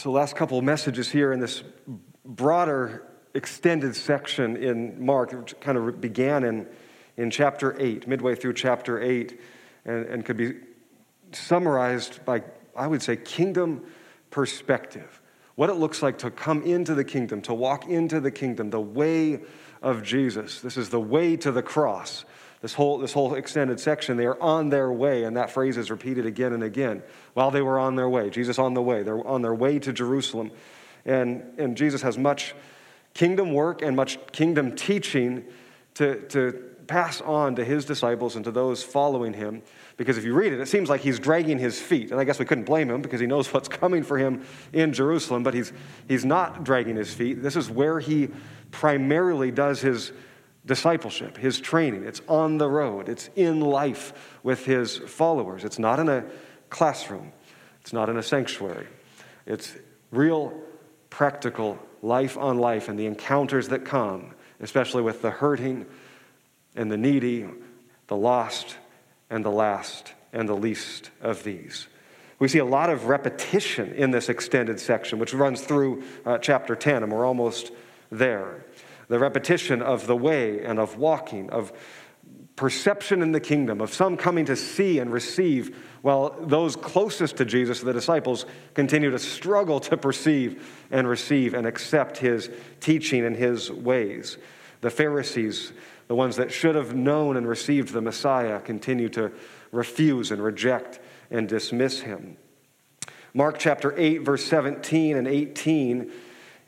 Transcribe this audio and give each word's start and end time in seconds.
So, 0.00 0.10
last 0.10 0.34
couple 0.34 0.56
of 0.56 0.64
messages 0.64 1.10
here 1.10 1.30
in 1.30 1.40
this 1.40 1.62
broader, 2.24 3.06
extended 3.34 3.94
section 3.94 4.56
in 4.56 5.04
Mark, 5.04 5.30
which 5.32 5.60
kind 5.60 5.76
of 5.76 6.00
began 6.00 6.42
in, 6.42 6.66
in 7.18 7.30
chapter 7.30 7.76
8, 7.78 8.08
midway 8.08 8.34
through 8.34 8.54
chapter 8.54 8.98
8, 8.98 9.38
and, 9.84 10.06
and 10.06 10.24
could 10.24 10.38
be 10.38 10.54
summarized 11.32 12.24
by, 12.24 12.42
I 12.74 12.86
would 12.86 13.02
say, 13.02 13.14
kingdom 13.14 13.84
perspective. 14.30 15.20
What 15.56 15.68
it 15.68 15.74
looks 15.74 16.02
like 16.02 16.16
to 16.20 16.30
come 16.30 16.62
into 16.62 16.94
the 16.94 17.04
kingdom, 17.04 17.42
to 17.42 17.52
walk 17.52 17.86
into 17.86 18.20
the 18.20 18.30
kingdom, 18.30 18.70
the 18.70 18.80
way 18.80 19.40
of 19.82 20.02
Jesus. 20.02 20.62
This 20.62 20.78
is 20.78 20.88
the 20.88 20.98
way 20.98 21.36
to 21.36 21.52
the 21.52 21.62
cross. 21.62 22.24
This 22.62 22.74
whole, 22.74 22.98
this 22.98 23.12
whole 23.14 23.34
extended 23.34 23.80
section, 23.80 24.16
they 24.18 24.26
are 24.26 24.40
on 24.40 24.68
their 24.68 24.92
way, 24.92 25.24
and 25.24 25.36
that 25.36 25.50
phrase 25.50 25.78
is 25.78 25.90
repeated 25.90 26.26
again 26.26 26.52
and 26.52 26.62
again. 26.62 27.02
While 27.32 27.50
they 27.50 27.62
were 27.62 27.78
on 27.78 27.96
their 27.96 28.08
way, 28.08 28.28
Jesus 28.28 28.58
on 28.58 28.74
the 28.74 28.82
way, 28.82 29.02
they're 29.02 29.26
on 29.26 29.40
their 29.40 29.54
way 29.54 29.78
to 29.78 29.92
Jerusalem. 29.92 30.50
And, 31.06 31.42
and 31.58 31.76
Jesus 31.76 32.02
has 32.02 32.18
much 32.18 32.54
kingdom 33.14 33.52
work 33.52 33.80
and 33.80 33.96
much 33.96 34.18
kingdom 34.32 34.76
teaching 34.76 35.44
to, 35.94 36.20
to 36.28 36.52
pass 36.86 37.20
on 37.20 37.56
to 37.56 37.64
his 37.64 37.84
disciples 37.84 38.36
and 38.36 38.44
to 38.44 38.50
those 38.50 38.82
following 38.82 39.32
him. 39.32 39.62
Because 39.96 40.18
if 40.18 40.24
you 40.24 40.34
read 40.34 40.52
it, 40.52 40.60
it 40.60 40.66
seems 40.66 40.88
like 40.88 41.00
he's 41.00 41.18
dragging 41.18 41.58
his 41.58 41.80
feet. 41.80 42.10
And 42.10 42.20
I 42.20 42.24
guess 42.24 42.38
we 42.38 42.44
couldn't 42.44 42.64
blame 42.64 42.90
him 42.90 43.00
because 43.00 43.20
he 43.20 43.26
knows 43.26 43.52
what's 43.52 43.68
coming 43.82 44.02
for 44.02 44.18
him 44.18 44.44
in 44.72 44.92
Jerusalem, 44.92 45.42
but 45.42 45.54
he's, 45.54 45.72
he's 46.08 46.24
not 46.24 46.64
dragging 46.64 46.96
his 46.96 47.14
feet. 47.14 47.42
This 47.42 47.56
is 47.56 47.70
where 47.70 48.00
he 48.00 48.28
primarily 48.70 49.50
does 49.50 49.80
his 49.80 50.12
discipleship, 50.64 51.36
his 51.36 51.60
training. 51.60 52.04
It's 52.04 52.20
on 52.28 52.58
the 52.58 52.68
road, 52.68 53.08
it's 53.08 53.30
in 53.36 53.60
life 53.60 54.38
with 54.42 54.64
his 54.64 54.98
followers. 54.98 55.64
It's 55.64 55.78
not 55.78 55.98
in 55.98 56.08
a 56.08 56.24
classroom, 56.68 57.32
it's 57.80 57.92
not 57.92 58.08
in 58.08 58.16
a 58.16 58.22
sanctuary. 58.22 58.86
It's 59.46 59.74
real, 60.10 60.52
practical 61.08 61.78
life 62.02 62.36
on 62.36 62.58
life 62.58 62.88
and 62.88 62.98
the 62.98 63.06
encounters 63.06 63.68
that 63.68 63.84
come, 63.84 64.34
especially 64.60 65.02
with 65.02 65.22
the 65.22 65.30
hurting 65.30 65.86
and 66.76 66.90
the 66.90 66.96
needy, 66.96 67.48
the 68.06 68.16
lost 68.16 68.76
and 69.28 69.44
the 69.44 69.50
last 69.50 70.12
and 70.32 70.48
the 70.48 70.54
least 70.54 71.10
of 71.20 71.42
these. 71.42 71.88
We 72.38 72.48
see 72.48 72.58
a 72.58 72.64
lot 72.64 72.88
of 72.88 73.04
repetition 73.04 73.92
in 73.92 74.12
this 74.12 74.28
extended 74.28 74.80
section, 74.80 75.18
which 75.18 75.34
runs 75.34 75.60
through 75.60 76.02
uh, 76.24 76.38
chapter 76.38 76.74
10, 76.74 77.02
and 77.02 77.12
we're 77.12 77.26
almost 77.26 77.70
there 78.10 78.64
the 79.10 79.18
repetition 79.18 79.82
of 79.82 80.06
the 80.06 80.16
way 80.16 80.64
and 80.64 80.78
of 80.78 80.96
walking, 80.96 81.50
of 81.50 81.72
perception 82.54 83.22
in 83.22 83.32
the 83.32 83.40
kingdom, 83.40 83.80
of 83.80 83.92
some 83.92 84.16
coming 84.16 84.44
to 84.44 84.54
see 84.54 85.00
and 85.00 85.12
receive, 85.12 85.76
while 86.02 86.30
those 86.40 86.76
closest 86.76 87.36
to 87.36 87.44
Jesus, 87.44 87.80
the 87.80 87.92
disciples, 87.92 88.46
continue 88.72 89.10
to 89.10 89.18
struggle 89.18 89.80
to 89.80 89.96
perceive 89.96 90.86
and 90.92 91.08
receive 91.08 91.54
and 91.54 91.66
accept 91.66 92.18
his 92.18 92.50
teaching 92.78 93.24
and 93.24 93.34
his 93.34 93.68
ways. 93.68 94.38
The 94.80 94.90
Pharisees, 94.90 95.72
the 96.06 96.14
ones 96.14 96.36
that 96.36 96.52
should 96.52 96.76
have 96.76 96.94
known 96.94 97.36
and 97.36 97.48
received 97.48 97.92
the 97.92 98.00
Messiah, 98.00 98.60
continue 98.60 99.08
to 99.08 99.32
refuse 99.72 100.30
and 100.30 100.40
reject 100.40 101.00
and 101.32 101.48
dismiss 101.48 102.00
him. 102.00 102.36
Mark 103.34 103.58
chapter 103.58 103.92
8, 103.98 104.18
verse 104.18 104.44
17 104.44 105.16
and 105.16 105.26
18 105.26 106.12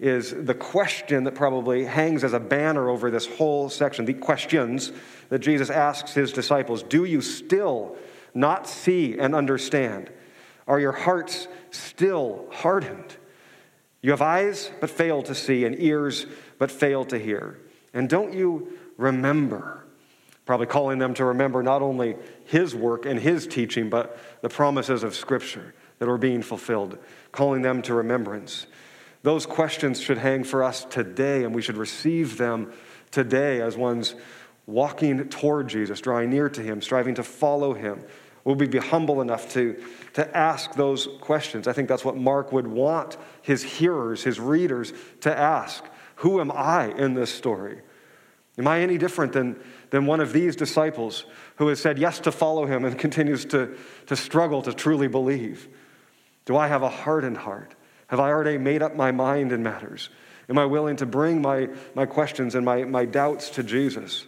is 0.02 0.34
the 0.36 0.52
question 0.52 1.22
that 1.22 1.36
probably 1.36 1.84
hangs 1.84 2.24
as 2.24 2.32
a 2.32 2.40
banner 2.40 2.90
over 2.90 3.08
this 3.08 3.24
whole 3.24 3.70
section, 3.70 4.04
the 4.04 4.12
questions 4.12 4.90
that 5.28 5.38
Jesus 5.38 5.70
asks 5.70 6.12
his 6.12 6.32
disciples 6.32 6.82
Do 6.82 7.04
you 7.04 7.20
still 7.20 7.96
not 8.34 8.66
see 8.66 9.16
and 9.16 9.32
understand? 9.32 10.10
Are 10.66 10.80
your 10.80 10.90
hearts 10.90 11.46
still 11.70 12.48
hardened? 12.50 13.16
You 14.00 14.10
have 14.10 14.22
eyes 14.22 14.72
but 14.80 14.90
fail 14.90 15.22
to 15.22 15.36
see, 15.36 15.64
and 15.64 15.78
ears 15.78 16.26
but 16.58 16.72
fail 16.72 17.04
to 17.04 17.18
hear. 17.18 17.60
And 17.94 18.08
don't 18.08 18.34
you 18.34 18.76
remember? 18.96 19.84
Probably 20.46 20.66
calling 20.66 20.98
them 20.98 21.14
to 21.14 21.26
remember 21.26 21.62
not 21.62 21.80
only 21.80 22.16
his 22.46 22.74
work 22.74 23.06
and 23.06 23.20
his 23.20 23.46
teaching, 23.46 23.88
but 23.88 24.18
the 24.40 24.48
promises 24.48 25.04
of 25.04 25.14
Scripture 25.14 25.74
that 26.00 26.08
were 26.08 26.18
being 26.18 26.42
fulfilled, 26.42 26.98
calling 27.30 27.62
them 27.62 27.82
to 27.82 27.94
remembrance. 27.94 28.66
Those 29.22 29.46
questions 29.46 30.00
should 30.00 30.18
hang 30.18 30.44
for 30.44 30.64
us 30.64 30.84
today, 30.84 31.44
and 31.44 31.54
we 31.54 31.62
should 31.62 31.76
receive 31.76 32.38
them 32.38 32.72
today 33.10 33.60
as 33.60 33.76
ones 33.76 34.14
walking 34.66 35.28
toward 35.28 35.68
Jesus, 35.68 36.00
drawing 36.00 36.30
near 36.30 36.48
to 36.48 36.60
Him, 36.60 36.82
striving 36.82 37.14
to 37.16 37.22
follow 37.22 37.74
Him. 37.74 38.04
Will 38.44 38.56
we 38.56 38.66
be 38.66 38.78
humble 38.78 39.20
enough 39.20 39.52
to, 39.52 39.80
to 40.14 40.36
ask 40.36 40.74
those 40.74 41.08
questions? 41.20 41.68
I 41.68 41.72
think 41.72 41.88
that's 41.88 42.04
what 42.04 42.16
Mark 42.16 42.52
would 42.52 42.66
want 42.66 43.16
his 43.42 43.62
hearers, 43.62 44.24
his 44.24 44.40
readers, 44.40 44.92
to 45.20 45.36
ask. 45.36 45.84
Who 46.16 46.40
am 46.40 46.50
I 46.50 46.86
in 46.92 47.14
this 47.14 47.32
story? 47.32 47.80
Am 48.58 48.66
I 48.66 48.80
any 48.80 48.98
different 48.98 49.32
than, 49.32 49.60
than 49.90 50.06
one 50.06 50.20
of 50.20 50.32
these 50.32 50.56
disciples 50.56 51.24
who 51.56 51.68
has 51.68 51.80
said 51.80 51.98
yes 51.98 52.18
to 52.20 52.32
follow 52.32 52.66
him 52.66 52.84
and 52.84 52.98
continues 52.98 53.44
to, 53.46 53.76
to 54.06 54.16
struggle 54.16 54.62
to 54.62 54.72
truly 54.72 55.08
believe? 55.08 55.68
Do 56.44 56.56
I 56.56 56.66
have 56.66 56.82
a 56.82 56.88
hardened 56.88 57.38
heart? 57.38 57.74
Have 58.12 58.20
I 58.20 58.28
already 58.28 58.58
made 58.58 58.82
up 58.82 58.94
my 58.94 59.10
mind 59.10 59.52
in 59.52 59.62
matters? 59.62 60.10
Am 60.50 60.58
I 60.58 60.66
willing 60.66 60.96
to 60.96 61.06
bring 61.06 61.40
my, 61.40 61.70
my 61.94 62.04
questions 62.04 62.54
and 62.54 62.62
my, 62.62 62.84
my 62.84 63.06
doubts 63.06 63.48
to 63.52 63.62
Jesus? 63.62 64.26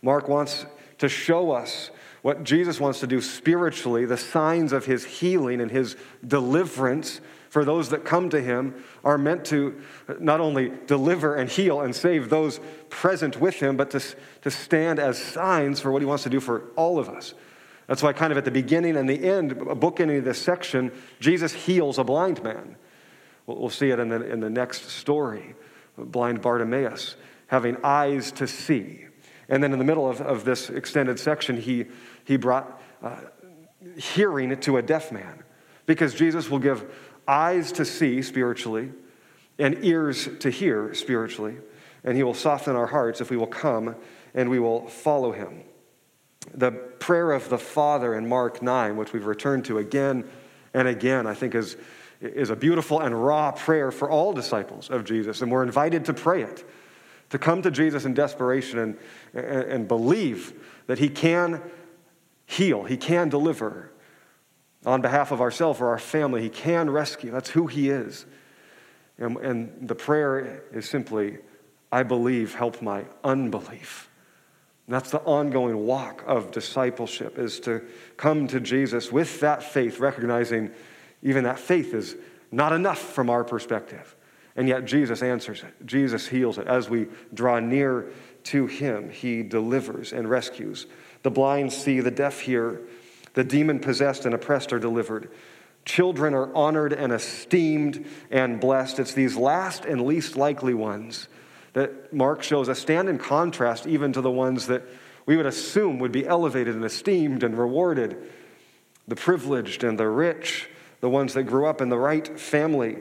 Mark 0.00 0.30
wants 0.30 0.64
to 0.96 1.06
show 1.06 1.50
us 1.50 1.90
what 2.22 2.42
Jesus 2.42 2.80
wants 2.80 3.00
to 3.00 3.06
do 3.06 3.20
spiritually, 3.20 4.06
the 4.06 4.16
signs 4.16 4.72
of 4.72 4.86
his 4.86 5.04
healing 5.04 5.60
and 5.60 5.70
his 5.70 5.94
deliverance 6.26 7.20
for 7.50 7.66
those 7.66 7.90
that 7.90 8.06
come 8.06 8.30
to 8.30 8.40
him 8.40 8.82
are 9.04 9.18
meant 9.18 9.44
to 9.44 9.78
not 10.18 10.40
only 10.40 10.72
deliver 10.86 11.34
and 11.34 11.50
heal 11.50 11.82
and 11.82 11.94
save 11.94 12.30
those 12.30 12.60
present 12.88 13.38
with 13.38 13.56
him, 13.56 13.76
but 13.76 13.90
to, 13.90 14.02
to 14.40 14.50
stand 14.50 14.98
as 14.98 15.22
signs 15.22 15.80
for 15.80 15.92
what 15.92 16.00
he 16.00 16.06
wants 16.06 16.22
to 16.22 16.30
do 16.30 16.40
for 16.40 16.70
all 16.76 16.98
of 16.98 17.10
us. 17.10 17.34
That's 17.86 18.02
why, 18.02 18.12
kind 18.12 18.32
of 18.32 18.38
at 18.38 18.44
the 18.44 18.50
beginning 18.50 18.96
and 18.96 19.08
the 19.08 19.22
end, 19.22 19.52
bookending 19.56 20.24
this 20.24 20.40
section, 20.40 20.90
Jesus 21.20 21.52
heals 21.52 21.98
a 21.98 22.04
blind 22.04 22.42
man. 22.42 22.76
We'll 23.46 23.68
see 23.68 23.90
it 23.90 23.98
in 23.98 24.08
the, 24.08 24.24
in 24.30 24.40
the 24.40 24.50
next 24.50 24.88
story 24.88 25.54
blind 25.96 26.40
Bartimaeus, 26.40 27.16
having 27.46 27.76
eyes 27.84 28.32
to 28.32 28.48
see. 28.48 29.06
And 29.48 29.62
then 29.62 29.72
in 29.72 29.78
the 29.78 29.84
middle 29.84 30.08
of, 30.08 30.20
of 30.20 30.44
this 30.44 30.70
extended 30.70 31.20
section, 31.20 31.60
he, 31.60 31.86
he 32.24 32.36
brought 32.36 32.80
uh, 33.02 33.16
hearing 33.96 34.58
to 34.60 34.78
a 34.78 34.82
deaf 34.82 35.12
man 35.12 35.42
because 35.86 36.14
Jesus 36.14 36.50
will 36.50 36.58
give 36.58 36.90
eyes 37.28 37.70
to 37.72 37.84
see 37.84 38.22
spiritually 38.22 38.92
and 39.58 39.84
ears 39.84 40.28
to 40.40 40.50
hear 40.50 40.94
spiritually. 40.94 41.56
And 42.02 42.16
he 42.16 42.22
will 42.22 42.34
soften 42.34 42.76
our 42.76 42.86
hearts 42.86 43.20
if 43.20 43.30
we 43.30 43.36
will 43.36 43.46
come 43.46 43.94
and 44.34 44.48
we 44.48 44.58
will 44.58 44.88
follow 44.88 45.32
him 45.32 45.64
the 46.52 46.72
prayer 46.72 47.32
of 47.32 47.48
the 47.48 47.58
Father 47.58 48.14
in 48.14 48.28
Mark 48.28 48.62
9, 48.62 48.96
which 48.96 49.12
we've 49.12 49.26
returned 49.26 49.64
to 49.66 49.78
again 49.78 50.24
and 50.74 50.88
again, 50.88 51.26
I 51.26 51.34
think 51.34 51.54
is, 51.54 51.76
is 52.20 52.50
a 52.50 52.56
beautiful 52.56 53.00
and 53.00 53.24
raw 53.24 53.52
prayer 53.52 53.92
for 53.92 54.10
all 54.10 54.32
disciples 54.32 54.90
of 54.90 55.04
Jesus. 55.04 55.40
And 55.40 55.50
we're 55.50 55.62
invited 55.62 56.06
to 56.06 56.14
pray 56.14 56.42
it, 56.42 56.68
to 57.30 57.38
come 57.38 57.62
to 57.62 57.70
Jesus 57.70 58.04
in 58.04 58.14
desperation 58.14 58.78
and, 58.78 58.98
and, 59.32 59.64
and 59.64 59.88
believe 59.88 60.52
that 60.86 60.98
He 60.98 61.08
can 61.08 61.62
heal, 62.46 62.84
He 62.84 62.96
can 62.96 63.28
deliver 63.28 63.90
on 64.84 65.00
behalf 65.00 65.30
of 65.30 65.40
ourselves 65.40 65.80
or 65.80 65.88
our 65.88 65.98
family. 65.98 66.42
He 66.42 66.50
can 66.50 66.90
rescue. 66.90 67.30
That's 67.30 67.50
who 67.50 67.66
He 67.66 67.88
is. 67.88 68.26
And, 69.16 69.36
and 69.38 69.88
the 69.88 69.94
prayer 69.94 70.64
is 70.72 70.88
simply, 70.88 71.38
I 71.90 72.02
believe, 72.02 72.54
help 72.54 72.82
my 72.82 73.04
unbelief. 73.22 74.10
That's 74.86 75.10
the 75.10 75.20
ongoing 75.20 75.86
walk 75.86 76.24
of 76.26 76.50
discipleship 76.50 77.38
is 77.38 77.58
to 77.60 77.82
come 78.16 78.46
to 78.48 78.60
Jesus 78.60 79.10
with 79.10 79.40
that 79.40 79.62
faith, 79.62 79.98
recognizing 79.98 80.70
even 81.22 81.44
that 81.44 81.58
faith 81.58 81.94
is 81.94 82.16
not 82.52 82.72
enough 82.72 82.98
from 82.98 83.30
our 83.30 83.44
perspective. 83.44 84.14
And 84.56 84.68
yet 84.68 84.84
Jesus 84.84 85.22
answers 85.22 85.62
it. 85.62 85.86
Jesus 85.86 86.28
heals 86.28 86.58
it. 86.58 86.66
As 86.66 86.88
we 86.88 87.08
draw 87.32 87.58
near 87.60 88.10
to 88.44 88.66
him, 88.66 89.08
he 89.10 89.42
delivers 89.42 90.12
and 90.12 90.28
rescues. 90.28 90.86
The 91.22 91.30
blind 91.30 91.72
see, 91.72 92.00
the 92.00 92.10
deaf 92.10 92.40
hear, 92.40 92.82
the 93.32 93.42
demon 93.42 93.80
possessed 93.80 94.26
and 94.26 94.34
oppressed 94.34 94.72
are 94.72 94.78
delivered. 94.78 95.30
Children 95.86 96.34
are 96.34 96.54
honored 96.54 96.92
and 96.92 97.12
esteemed 97.12 98.06
and 98.30 98.60
blessed. 98.60 98.98
It's 98.98 99.14
these 99.14 99.36
last 99.36 99.86
and 99.86 100.02
least 100.02 100.36
likely 100.36 100.74
ones 100.74 101.26
that 101.74 102.12
Mark 102.12 102.42
shows 102.42 102.68
us 102.68 102.78
stand 102.78 103.08
in 103.08 103.18
contrast 103.18 103.86
even 103.86 104.12
to 104.14 104.20
the 104.20 104.30
ones 104.30 104.66
that 104.68 104.82
we 105.26 105.36
would 105.36 105.46
assume 105.46 105.98
would 105.98 106.12
be 106.12 106.26
elevated 106.26 106.74
and 106.74 106.84
esteemed 106.84 107.42
and 107.42 107.58
rewarded 107.58 108.16
the 109.06 109.16
privileged 109.16 109.84
and 109.84 109.98
the 109.98 110.08
rich, 110.08 110.68
the 111.00 111.08
ones 111.08 111.34
that 111.34 111.44
grew 111.44 111.66
up 111.66 111.80
in 111.80 111.88
the 111.88 111.98
right 111.98 112.38
family. 112.38 112.98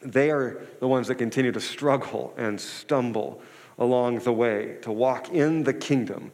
They 0.00 0.30
are 0.30 0.66
the 0.80 0.88
ones 0.88 1.08
that 1.08 1.16
continue 1.16 1.52
to 1.52 1.60
struggle 1.60 2.34
and 2.36 2.60
stumble 2.60 3.40
along 3.78 4.20
the 4.20 4.32
way 4.32 4.78
to 4.82 4.92
walk 4.92 5.30
in 5.30 5.64
the 5.64 5.72
kingdom 5.72 6.32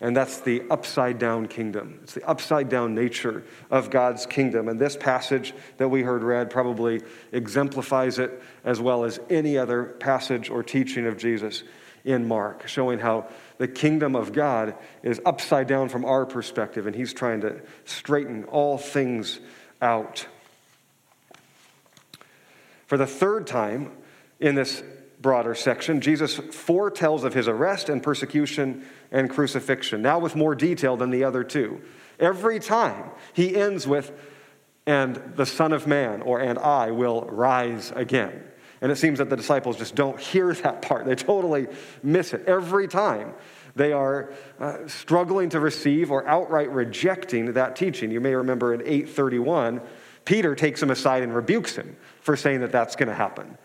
and 0.00 0.16
that's 0.16 0.40
the 0.40 0.62
upside 0.70 1.18
down 1.18 1.46
kingdom. 1.46 2.00
It's 2.02 2.14
the 2.14 2.26
upside 2.26 2.70
down 2.70 2.94
nature 2.94 3.44
of 3.70 3.90
God's 3.90 4.24
kingdom. 4.24 4.68
And 4.68 4.80
this 4.80 4.96
passage 4.96 5.52
that 5.76 5.88
we 5.88 6.02
heard 6.02 6.22
read 6.22 6.48
probably 6.48 7.02
exemplifies 7.32 8.18
it 8.18 8.42
as 8.64 8.80
well 8.80 9.04
as 9.04 9.20
any 9.28 9.58
other 9.58 9.84
passage 9.84 10.48
or 10.48 10.62
teaching 10.62 11.06
of 11.06 11.18
Jesus 11.18 11.64
in 12.02 12.26
Mark, 12.26 12.66
showing 12.66 12.98
how 12.98 13.28
the 13.58 13.68
kingdom 13.68 14.16
of 14.16 14.32
God 14.32 14.74
is 15.02 15.20
upside 15.26 15.66
down 15.66 15.90
from 15.90 16.06
our 16.06 16.24
perspective, 16.24 16.86
and 16.86 16.96
he's 16.96 17.12
trying 17.12 17.42
to 17.42 17.60
straighten 17.84 18.44
all 18.44 18.78
things 18.78 19.38
out. 19.82 20.26
For 22.86 22.96
the 22.96 23.06
third 23.06 23.46
time 23.46 23.92
in 24.40 24.54
this 24.54 24.82
broader 25.20 25.54
section, 25.54 26.00
Jesus 26.00 26.36
foretells 26.36 27.24
of 27.24 27.34
his 27.34 27.46
arrest 27.46 27.88
and 27.88 28.02
persecution 28.02 28.84
and 29.10 29.28
crucifixion, 29.28 30.02
now 30.02 30.18
with 30.18 30.34
more 30.34 30.54
detail 30.54 30.96
than 30.96 31.10
the 31.10 31.24
other 31.24 31.44
two. 31.44 31.80
Every 32.18 32.58
time 32.58 33.10
he 33.32 33.56
ends 33.56 33.86
with, 33.86 34.12
and 34.86 35.16
the 35.36 35.46
Son 35.46 35.72
of 35.72 35.86
Man, 35.86 36.22
or 36.22 36.40
and 36.40 36.58
I 36.58 36.90
will 36.90 37.22
rise 37.22 37.92
again. 37.94 38.44
And 38.80 38.90
it 38.90 38.96
seems 38.96 39.18
that 39.18 39.28
the 39.28 39.36
disciples 39.36 39.76
just 39.76 39.94
don't 39.94 40.18
hear 40.18 40.54
that 40.62 40.82
part. 40.82 41.06
They 41.06 41.14
totally 41.14 41.68
miss 42.02 42.32
it. 42.32 42.46
Every 42.46 42.88
time 42.88 43.34
they 43.76 43.92
are 43.92 44.32
uh, 44.58 44.86
struggling 44.88 45.50
to 45.50 45.60
receive 45.60 46.10
or 46.10 46.26
outright 46.26 46.70
rejecting 46.70 47.52
that 47.52 47.76
teaching. 47.76 48.10
You 48.10 48.20
may 48.20 48.34
remember 48.34 48.74
in 48.74 48.80
831, 48.80 49.80
Peter 50.24 50.54
takes 50.54 50.82
him 50.82 50.90
aside 50.90 51.22
and 51.22 51.34
rebukes 51.34 51.76
him 51.76 51.96
for 52.20 52.36
saying 52.36 52.60
that 52.60 52.72
that's 52.72 52.96
going 52.96 53.08
to 53.08 53.14
happen. 53.14 53.56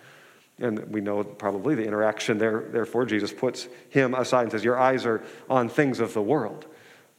And 0.59 0.79
we 0.91 1.01
know 1.01 1.23
probably 1.23 1.75
the 1.75 1.85
interaction 1.85 2.37
there, 2.37 2.61
therefore, 2.71 3.05
Jesus 3.05 3.33
puts 3.33 3.67
him 3.89 4.13
aside 4.13 4.43
and 4.43 4.51
says, 4.51 4.63
Your 4.63 4.79
eyes 4.79 5.05
are 5.05 5.23
on 5.49 5.67
things 5.67 5.99
of 5.99 6.13
the 6.13 6.21
world, 6.21 6.65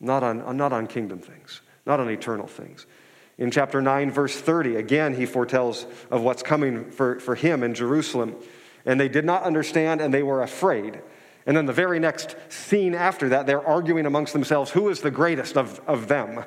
not 0.01 0.23
on, 0.23 0.57
not 0.57 0.73
on 0.73 0.87
kingdom 0.87 1.19
things, 1.19 1.61
not 1.85 2.01
on 2.01 2.09
eternal 2.09 2.47
things. 2.47 2.87
In 3.39 3.51
chapter 3.51 3.83
9, 3.83 4.11
verse 4.11 4.35
30, 4.35 4.77
again, 4.77 5.15
he 5.15 5.27
foretells 5.27 5.85
of 6.11 6.23
what's 6.23 6.43
coming 6.43 6.91
for, 6.91 7.21
for 7.21 7.35
him 7.35 7.63
in 7.63 7.75
Jerusalem. 7.75 8.35
And 8.87 8.99
they 8.99 9.09
did 9.09 9.27
not 9.27 9.43
understand 9.43 10.01
and 10.01 10.15
they 10.15 10.23
were 10.23 10.43
afraid. 10.43 11.03
And 11.45 11.55
then 11.55 11.67
the 11.67 11.73
very 11.75 11.99
next 11.99 12.35
scene 12.49 12.95
after 12.95 13.29
that, 13.31 13.47
they're 13.47 13.65
arguing 13.65 14.07
amongst 14.07 14.33
themselves 14.33 14.71
who 14.71 14.89
is 14.89 15.03
the 15.03 15.11
greatest 15.11 15.59
of, 15.59 15.81
of 15.87 16.09
them. 16.09 16.45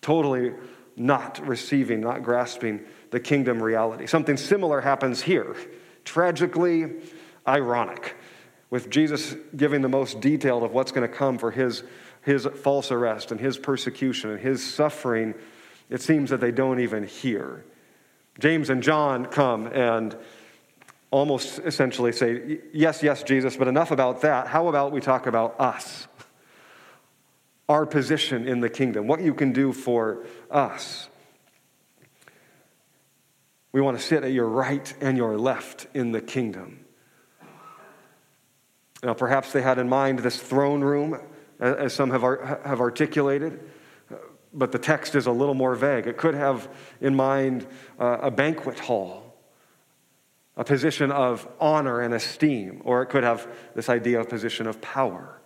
Totally 0.00 0.54
not 0.96 1.46
receiving, 1.46 2.00
not 2.00 2.24
grasping 2.24 2.80
the 3.10 3.20
kingdom 3.20 3.62
reality. 3.62 4.06
Something 4.06 4.36
similar 4.36 4.80
happens 4.80 5.22
here 5.22 5.54
tragically 6.04 6.86
ironic, 7.46 8.16
with 8.70 8.88
Jesus 8.90 9.34
giving 9.56 9.82
the 9.82 9.88
most 9.88 10.20
detailed 10.20 10.62
of 10.62 10.72
what's 10.72 10.92
going 10.92 11.08
to 11.08 11.14
come 11.14 11.38
for 11.38 11.50
his, 11.50 11.82
his 12.22 12.46
false 12.62 12.90
arrest 12.90 13.30
and 13.30 13.40
his 13.40 13.58
persecution 13.58 14.30
and 14.30 14.40
his 14.40 14.64
suffering. 14.64 15.34
It 15.90 16.00
seems 16.00 16.30
that 16.30 16.40
they 16.40 16.52
don't 16.52 16.80
even 16.80 17.06
hear. 17.06 17.64
James 18.38 18.70
and 18.70 18.82
John 18.82 19.26
come 19.26 19.66
and 19.66 20.16
almost 21.10 21.58
essentially 21.60 22.12
say, 22.12 22.60
Yes, 22.72 23.02
yes, 23.02 23.22
Jesus, 23.22 23.56
but 23.56 23.68
enough 23.68 23.90
about 23.90 24.22
that. 24.22 24.48
How 24.48 24.68
about 24.68 24.90
we 24.90 25.00
talk 25.00 25.26
about 25.26 25.60
us? 25.60 26.08
Our 27.68 27.86
position 27.86 28.48
in 28.48 28.60
the 28.60 28.70
kingdom, 28.70 29.06
what 29.06 29.20
you 29.20 29.34
can 29.34 29.52
do 29.52 29.72
for 29.72 30.24
us. 30.50 31.08
We 33.72 33.80
want 33.80 33.98
to 33.98 34.04
sit 34.04 34.22
at 34.22 34.32
your 34.32 34.48
right 34.48 34.94
and 35.00 35.16
your 35.16 35.38
left 35.38 35.86
in 35.94 36.12
the 36.12 36.20
kingdom. 36.20 36.84
Now, 39.02 39.14
perhaps 39.14 39.52
they 39.52 39.62
had 39.62 39.78
in 39.78 39.88
mind 39.88 40.20
this 40.20 40.38
throne 40.38 40.82
room, 40.82 41.18
as 41.58 41.92
some 41.92 42.10
have, 42.10 42.22
have 42.64 42.80
articulated, 42.80 43.60
but 44.52 44.70
the 44.70 44.78
text 44.78 45.14
is 45.14 45.26
a 45.26 45.32
little 45.32 45.54
more 45.54 45.74
vague. 45.74 46.06
It 46.06 46.16
could 46.16 46.34
have 46.34 46.68
in 47.00 47.14
mind 47.14 47.66
uh, 47.98 48.18
a 48.20 48.30
banquet 48.30 48.78
hall, 48.78 49.34
a 50.56 50.64
position 50.64 51.10
of 51.10 51.48
honor 51.58 52.00
and 52.00 52.12
esteem, 52.14 52.82
or 52.84 53.02
it 53.02 53.06
could 53.06 53.24
have 53.24 53.48
this 53.74 53.88
idea 53.88 54.20
of 54.20 54.28
position 54.28 54.66
of 54.66 54.80
power. 54.80 55.40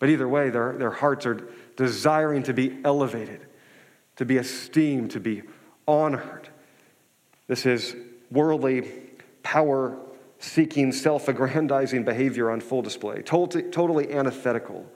But 0.00 0.10
either 0.10 0.28
way, 0.28 0.50
their, 0.50 0.74
their 0.76 0.90
hearts 0.90 1.26
are 1.26 1.48
desiring 1.76 2.42
to 2.44 2.52
be 2.52 2.78
elevated, 2.84 3.46
to 4.16 4.24
be 4.24 4.36
esteemed, 4.36 5.12
to 5.12 5.20
be 5.20 5.42
honored. 5.86 6.48
This 7.48 7.64
is 7.66 7.96
worldly, 8.30 8.88
power 9.42 9.98
seeking, 10.38 10.92
self 10.92 11.28
aggrandizing 11.28 12.04
behavior 12.04 12.50
on 12.50 12.60
full 12.60 12.82
display, 12.82 13.22
totally 13.22 14.12
antithetical 14.12 14.86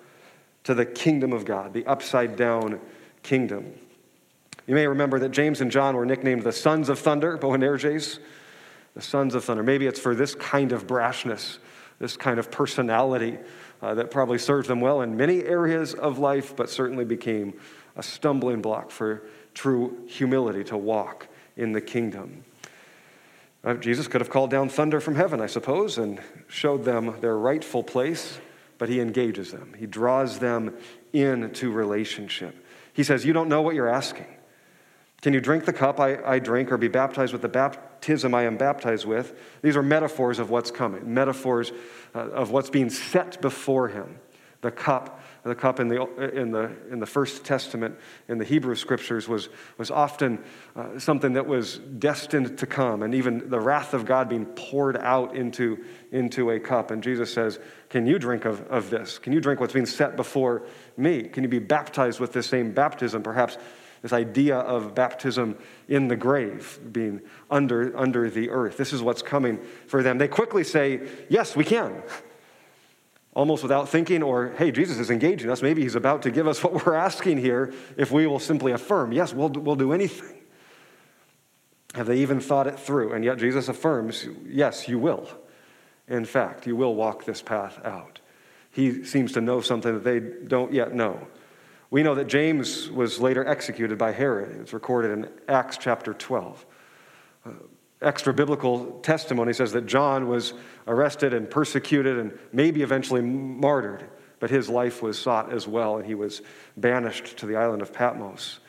to 0.65 0.75
the 0.75 0.87
kingdom 0.87 1.33
of 1.33 1.45
God, 1.45 1.73
the 1.73 1.85
upside 1.87 2.37
down 2.37 2.79
kingdom. 3.23 3.73
You 4.67 4.75
may 4.77 4.87
remember 4.87 5.19
that 5.21 5.31
James 5.31 5.61
and 5.61 5.71
John 5.73 5.97
were 5.97 6.07
nicknamed 6.07 6.45
the 6.45 6.53
sons 6.53 6.89
of 6.89 6.99
thunder, 6.99 7.37
Boanerges, 7.37 8.21
the 8.95 9.03
sons 9.03 9.35
of 9.35 9.45
thunder. 9.45 9.63
Maybe 9.63 9.87
it's 9.87 9.99
for 9.99 10.15
this 10.15 10.35
kind 10.37 10.71
of 10.71 10.87
brashness, 10.87 11.59
this 11.99 12.17
kind 12.17 12.39
of 12.39 12.51
personality 12.51 13.39
uh, 13.81 13.95
that 13.95 14.11
probably 14.11 14.39
served 14.39 14.69
them 14.69 14.81
well 14.81 15.01
in 15.01 15.17
many 15.17 15.43
areas 15.43 15.95
of 15.95 16.19
life, 16.19 16.55
but 16.55 16.71
certainly 16.71 17.05
became 17.05 17.55
a 17.97 18.03
stumbling 18.03 18.63
block 18.63 18.91
for 18.91 19.23
true 19.55 20.05
humility 20.07 20.63
to 20.65 20.77
walk 20.77 21.27
in 21.57 21.73
the 21.73 21.81
kingdom. 21.81 22.45
Uh, 23.65 23.75
Jesus 23.75 24.09
could 24.09 24.21
have 24.21 24.31
called 24.31 24.51
down 24.51 24.69
thunder 24.69 25.01
from 25.01 25.15
heaven, 25.15 25.41
I 25.41 25.47
suppose, 25.47 25.99
and 25.99 26.21
showed 26.49 26.85
them 26.85 27.15
their 27.21 27.37
rightful 27.37 27.85
place, 27.85 28.39
but 28.79 28.89
he 28.89 29.01
engages 29.01 29.53
them. 29.53 29.75
He 29.79 29.87
draws 29.87 30.41
them 30.41 30.77
into 31.13 31.71
relationship. 31.71 32.57
He 32.93 33.05
says, 33.05 33.25
You 33.25 33.33
don't 33.33 33.49
know 33.49 33.63
what 33.63 33.75
you're 33.75 33.89
asking. 33.89 34.27
Can 35.21 35.33
you 35.33 35.41
drink 35.41 35.65
the 35.65 35.73
cup 35.73 36.01
I, 36.01 36.19
I 36.25 36.39
drink 36.41 36.73
or 36.73 36.77
be 36.77 36.89
baptized 36.89 37.33
with 37.33 37.43
the 37.43 37.49
baptism 37.49 38.35
I 38.35 38.43
am 38.43 38.57
baptized 38.57 39.07
with? 39.07 39.39
These 39.63 39.77
are 39.77 39.83
metaphors 39.83 40.41
of 40.41 40.51
what's 40.51 40.73
coming, 40.73 41.15
metaphors 41.15 41.71
uh, 42.13 42.31
of 42.31 42.51
what's 42.51 42.71
being 42.71 42.91
set 42.91 43.41
before 43.41 43.87
him. 43.87 44.19
The 44.63 44.73
cup 44.73 45.22
the 45.45 45.55
cup 45.55 45.81
in 45.81 45.89
the, 45.89 46.03
in 46.33 46.53
the, 46.53 46.71
in 46.91 47.01
the 47.01 47.07
First 47.07 47.45
Testament, 47.45 47.99
in 48.29 48.39
the 48.39 48.45
Hebrew 48.45 48.77
scriptures, 48.77 49.27
was, 49.27 49.49
was 49.77 49.91
often 49.91 50.43
uh, 50.77 50.99
something 50.99 51.33
that 51.33 51.47
was 51.47 51.79
destined 51.79 52.59
to 52.59 52.67
come, 52.67 53.03
and 53.03 53.15
even 53.15 53.51
the 53.51 53.59
wrath 53.59 53.93
of 53.93 54.05
God 54.05 54.29
being 54.29 54.47
poured 54.47 54.97
out 54.97 55.35
into, 55.35 55.85
into 56.13 56.51
a 56.51 56.61
cup. 56.61 56.93
And 56.93 57.03
Jesus 57.03 57.33
says, 57.33 57.59
Can 57.89 58.07
you 58.07 58.19
drink 58.19 58.45
of, 58.45 58.61
of 58.69 58.91
this? 58.91 59.19
Can 59.19 59.33
you 59.33 59.41
drink 59.41 59.61
what's 59.61 59.73
being 59.73 59.87
set 59.87 60.15
before 60.15 60.63
me? 60.97 61.25
Can 61.25 61.43
you 61.43 61.49
be 61.49 61.59
baptized 61.59 62.21
with 62.21 62.33
this 62.33 62.47
same 62.47 62.73
baptism? 62.73 63.23
Perhaps 63.23 63.59
this 64.03 64.13
idea 64.13 64.59
of 64.59 64.95
baptism 64.95 65.57
in 65.89 66.09
the 66.09 66.17
grave, 66.17 66.79
being 66.91 67.21
under, 67.51 67.97
under 67.97 68.29
the 68.29 68.51
earth. 68.51 68.77
This 68.77 68.93
is 68.93 69.01
what's 69.01 69.23
coming 69.23 69.61
for 69.87 70.03
them. 70.03 70.19
They 70.19 70.29
quickly 70.29 70.65
say, 70.65 71.01
Yes, 71.29 71.57
we 71.57 71.65
can 71.65 72.03
almost 73.35 73.63
without 73.63 73.89
thinking, 73.89 74.23
or 74.23 74.51
hey, 74.59 74.71
Jesus 74.71 74.99
is 74.99 75.11
engaging 75.11 75.51
us. 75.51 75.63
Maybe 75.63 75.83
he's 75.83 75.95
about 75.95 76.23
to 76.23 76.31
give 76.31 76.47
us 76.47 76.63
what 76.65 76.87
we're 76.87 76.95
asking 76.95 77.39
here 77.39 77.73
if 77.97 78.11
we 78.11 78.27
will 78.27 78.39
simply 78.39 78.73
affirm, 78.73 79.13
yes, 79.13 79.33
we'll, 79.33 79.49
we'll 79.49 79.77
do 79.77 79.93
anything. 79.93 80.39
Have 81.95 82.07
they 82.07 82.19
even 82.19 82.41
thought 82.41 82.67
it 82.67 82.79
through? 82.79 83.13
And 83.13 83.25
yet 83.25 83.39
Jesus 83.39 83.69
affirms, 83.69 84.27
yes, 84.47 84.89
you 84.89 84.99
will. 84.99 85.29
In 86.09 86.25
fact, 86.25 86.67
you 86.67 86.75
will 86.75 86.95
walk 86.95 87.25
this 87.25 87.43
path 87.43 87.79
out. 87.85 88.21
He 88.71 89.05
seems 89.05 89.33
to 89.33 89.41
know 89.41 89.61
something 89.61 89.93
that 89.93 90.05
they 90.05 90.21
don't 90.21 90.73
yet 90.73 90.95
know. 90.95 91.27
We 91.91 92.03
know 92.03 92.15
that 92.15 92.27
James 92.27 92.91
was 92.91 93.21
later 93.21 93.47
executed 93.47 93.99
by 93.99 94.13
Herod. 94.13 94.59
It's 94.63 94.73
recorded 94.73 95.11
in 95.11 95.29
Acts 95.47 95.77
chapter 95.77 96.15
12 96.15 96.65
uh, 97.45 97.51
extra 98.03 98.35
biblical 98.35 98.99
testimony 99.01 99.53
says 99.53 99.73
that 99.73 99.87
John 99.87 100.29
was 100.29 100.55
arrested 100.87 101.35
and 101.35 101.49
persecuted 101.49 102.19
and 102.19 102.39
maybe 102.53 102.83
eventually 102.83 103.21
martyred, 103.21 104.05
but 104.41 104.51
his 104.51 104.69
life 104.69 105.03
was 105.03 105.19
sought 105.19 105.53
as 105.53 105.69
well, 105.69 105.97
and 105.97 106.07
he 106.07 106.15
was 106.15 106.43
banished 106.77 107.37
to 107.39 107.47
the 107.47 107.57
island 107.57 107.83
of 107.83 107.93
Patmos. 107.93 108.61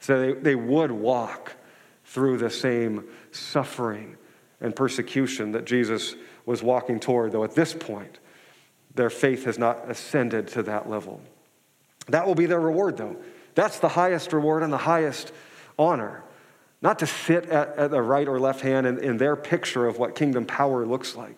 So 0.00 0.20
they, 0.20 0.32
they 0.32 0.54
would 0.54 0.90
walk 0.90 1.56
through 2.04 2.38
the 2.38 2.50
same 2.50 3.04
suffering 3.32 4.16
and 4.60 4.76
persecution 4.76 5.52
that 5.52 5.64
Jesus 5.64 6.14
was 6.46 6.62
walking 6.62 7.00
toward, 7.00 7.32
though 7.32 7.44
at 7.44 7.54
this 7.54 7.74
point, 7.74 8.18
their 8.94 9.10
faith 9.10 9.44
has 9.44 9.58
not 9.58 9.90
ascended 9.90 10.48
to 10.48 10.62
that 10.64 10.88
level. 10.88 11.20
That 12.08 12.26
will 12.26 12.34
be 12.34 12.46
their 12.46 12.60
reward, 12.60 12.96
though. 12.96 13.16
That's 13.54 13.78
the 13.78 13.88
highest 13.88 14.32
reward 14.32 14.62
and 14.62 14.72
the 14.72 14.78
highest 14.78 15.32
honor. 15.78 16.22
Not 16.84 16.98
to 16.98 17.06
sit 17.06 17.46
at, 17.46 17.78
at 17.78 17.90
the 17.90 18.02
right 18.02 18.28
or 18.28 18.38
left 18.38 18.60
hand 18.60 18.86
in, 18.86 18.98
in 18.98 19.16
their 19.16 19.36
picture 19.36 19.86
of 19.86 19.98
what 19.98 20.14
kingdom 20.14 20.44
power 20.44 20.84
looks 20.84 21.16
like, 21.16 21.34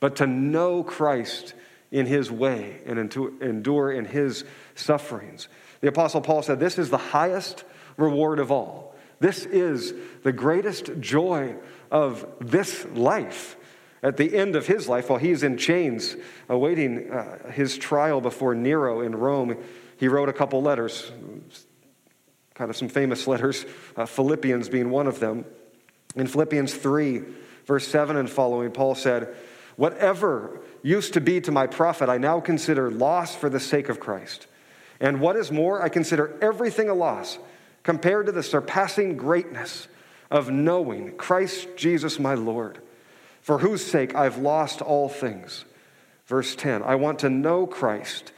but 0.00 0.16
to 0.16 0.26
know 0.26 0.82
Christ 0.82 1.54
in 1.92 2.04
his 2.06 2.32
way 2.32 2.80
and 2.84 2.98
endure 2.98 3.92
in 3.92 4.04
his 4.04 4.44
sufferings. 4.74 5.46
The 5.82 5.88
Apostle 5.88 6.20
Paul 6.20 6.42
said, 6.42 6.58
This 6.58 6.78
is 6.78 6.90
the 6.90 6.98
highest 6.98 7.62
reward 7.96 8.40
of 8.40 8.50
all. 8.50 8.96
This 9.20 9.46
is 9.46 9.94
the 10.24 10.32
greatest 10.32 10.90
joy 10.98 11.54
of 11.92 12.26
this 12.40 12.84
life. 12.86 13.56
At 14.02 14.16
the 14.16 14.36
end 14.36 14.56
of 14.56 14.66
his 14.66 14.88
life, 14.88 15.08
while 15.08 15.20
he's 15.20 15.44
in 15.44 15.58
chains 15.58 16.16
awaiting 16.48 17.08
uh, 17.08 17.52
his 17.52 17.78
trial 17.78 18.20
before 18.20 18.56
Nero 18.56 19.00
in 19.00 19.14
Rome, 19.14 19.58
he 19.96 20.08
wrote 20.08 20.28
a 20.28 20.32
couple 20.32 20.60
letters, 20.60 21.12
kind 22.62 22.70
of 22.70 22.76
some 22.76 22.88
famous 22.88 23.26
letters, 23.26 23.66
uh, 23.96 24.06
Philippians 24.06 24.68
being 24.68 24.88
one 24.88 25.08
of 25.08 25.18
them. 25.18 25.44
In 26.14 26.28
Philippians 26.28 26.72
3, 26.72 27.24
verse 27.66 27.88
7 27.88 28.16
and 28.16 28.30
following, 28.30 28.70
Paul 28.70 28.94
said, 28.94 29.34
Whatever 29.74 30.60
used 30.80 31.14
to 31.14 31.20
be 31.20 31.40
to 31.40 31.50
my 31.50 31.66
profit, 31.66 32.08
I 32.08 32.18
now 32.18 32.38
consider 32.38 32.88
loss 32.88 33.34
for 33.34 33.48
the 33.48 33.58
sake 33.58 33.88
of 33.88 33.98
Christ. 33.98 34.46
And 35.00 35.20
what 35.20 35.34
is 35.34 35.50
more, 35.50 35.82
I 35.82 35.88
consider 35.88 36.38
everything 36.40 36.88
a 36.88 36.94
loss 36.94 37.36
compared 37.82 38.26
to 38.26 38.32
the 38.32 38.44
surpassing 38.44 39.16
greatness 39.16 39.88
of 40.30 40.48
knowing 40.48 41.16
Christ 41.16 41.66
Jesus 41.74 42.20
my 42.20 42.34
Lord, 42.34 42.78
for 43.40 43.58
whose 43.58 43.84
sake 43.84 44.14
I've 44.14 44.38
lost 44.38 44.80
all 44.80 45.08
things. 45.08 45.64
Verse 46.26 46.54
10 46.54 46.84
I 46.84 46.94
want 46.94 47.18
to 47.20 47.28
know 47.28 47.66
Christ 47.66 48.30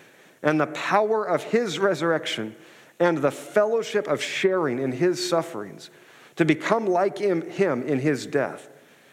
and 0.42 0.58
the 0.58 0.68
power 0.68 1.26
of 1.26 1.42
his 1.42 1.78
resurrection 1.78 2.56
and 2.98 3.18
the 3.18 3.30
fellowship 3.30 4.06
of 4.06 4.22
sharing 4.22 4.78
in 4.78 4.92
his 4.92 5.28
sufferings, 5.28 5.90
to 6.36 6.44
become 6.44 6.86
like 6.86 7.18
him 7.18 7.42
in 7.82 8.00
his 8.00 8.26
death, 8.26 8.68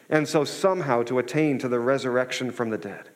and 0.10 0.28
so 0.28 0.44
somehow 0.44 1.04
to 1.04 1.20
attain 1.20 1.58
to 1.60 1.68
the 1.68 1.80
resurrection 1.80 2.52
from 2.52 2.70
the 2.70 2.78
dead. 2.78 3.10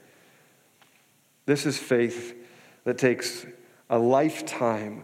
This 1.46 1.66
is 1.66 1.78
faith 1.78 2.36
that 2.84 2.98
takes 2.98 3.46
a 3.90 4.00
lifetime 4.00 5.04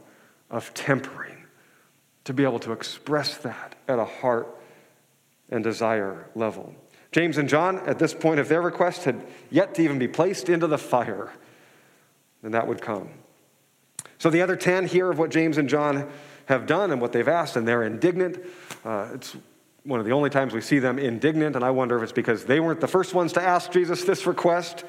of 0.50 0.74
tempering 0.74 1.38
to 2.24 2.34
be 2.34 2.44
able 2.44 2.60
to 2.60 2.72
express 2.72 3.38
that 3.38 3.76
at 3.88 4.00
a 4.00 4.06
heart 4.06 4.48
and 5.50 5.64
desire 5.64 6.30
level. 6.36 6.74
James 7.12 7.38
and 7.38 7.50
John, 7.50 7.78
at 7.80 8.00
this 8.00 8.14
point 8.14 8.40
of 8.40 8.48
their 8.48 8.62
request, 8.62 9.04
had 9.04 9.26
yet 9.50 9.76
to 9.76 9.82
even 9.82 10.00
be 10.00 10.08
placed 10.08 10.48
into 10.48 10.68
the 10.68 10.78
fire, 10.78 11.32
and 12.42 12.54
that 12.54 12.68
would 12.68 12.82
come. 12.82 13.10
So 14.22 14.30
the 14.30 14.44
other 14.44 14.56
10 14.56 14.86
hear 14.86 15.10
of 15.10 15.18
what 15.18 15.32
James 15.32 15.58
and 15.58 15.68
John 15.68 16.08
have 16.46 16.68
done 16.68 16.92
and 16.92 17.02
what 17.02 17.12
they've 17.12 17.28
asked, 17.28 17.56
and 17.56 17.68
they're 17.68 17.82
indignant. 17.82 18.38
Uh, 18.86 19.10
it's 19.16 19.36
one 19.84 20.00
of 20.00 20.06
the 20.06 20.12
only 20.12 20.30
times 20.30 20.54
we 20.54 20.62
see 20.62 20.78
them 20.78 21.00
indignant, 21.00 21.56
and 21.56 21.66
I 21.66 21.72
wonder 21.72 21.98
if 21.98 22.04
it's 22.04 22.12
because 22.12 22.46
they 22.46 22.60
weren't 22.60 22.82
the 22.82 22.88
first 22.88 23.16
ones 23.16 23.34
to 23.34 23.42
ask 23.42 23.72
Jesus 23.72 24.04
this 24.04 24.28
request. 24.28 24.86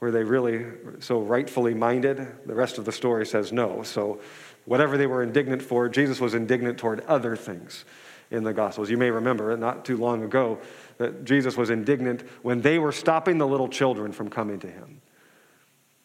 Were 0.00 0.10
they 0.10 0.24
really 0.24 0.66
so 0.98 1.20
rightfully 1.20 1.72
minded? 1.72 2.26
The 2.46 2.54
rest 2.56 2.78
of 2.78 2.84
the 2.84 2.90
story 2.90 3.24
says 3.26 3.52
no. 3.52 3.84
So, 3.84 4.18
whatever 4.64 4.98
they 4.98 5.06
were 5.06 5.22
indignant 5.22 5.62
for, 5.62 5.88
Jesus 5.88 6.18
was 6.18 6.34
indignant 6.34 6.78
toward 6.78 7.02
other 7.02 7.36
things 7.36 7.84
in 8.32 8.42
the 8.42 8.52
Gospels. 8.52 8.90
You 8.90 8.98
may 8.98 9.12
remember, 9.12 9.56
not 9.56 9.84
too 9.84 9.98
long 9.98 10.24
ago, 10.24 10.58
that 10.98 11.24
Jesus 11.24 11.56
was 11.56 11.70
indignant 11.70 12.22
when 12.42 12.60
they 12.60 12.80
were 12.80 12.90
stopping 12.90 13.38
the 13.38 13.46
little 13.46 13.68
children 13.68 14.10
from 14.10 14.30
coming 14.30 14.58
to 14.58 14.66
him. 14.66 15.00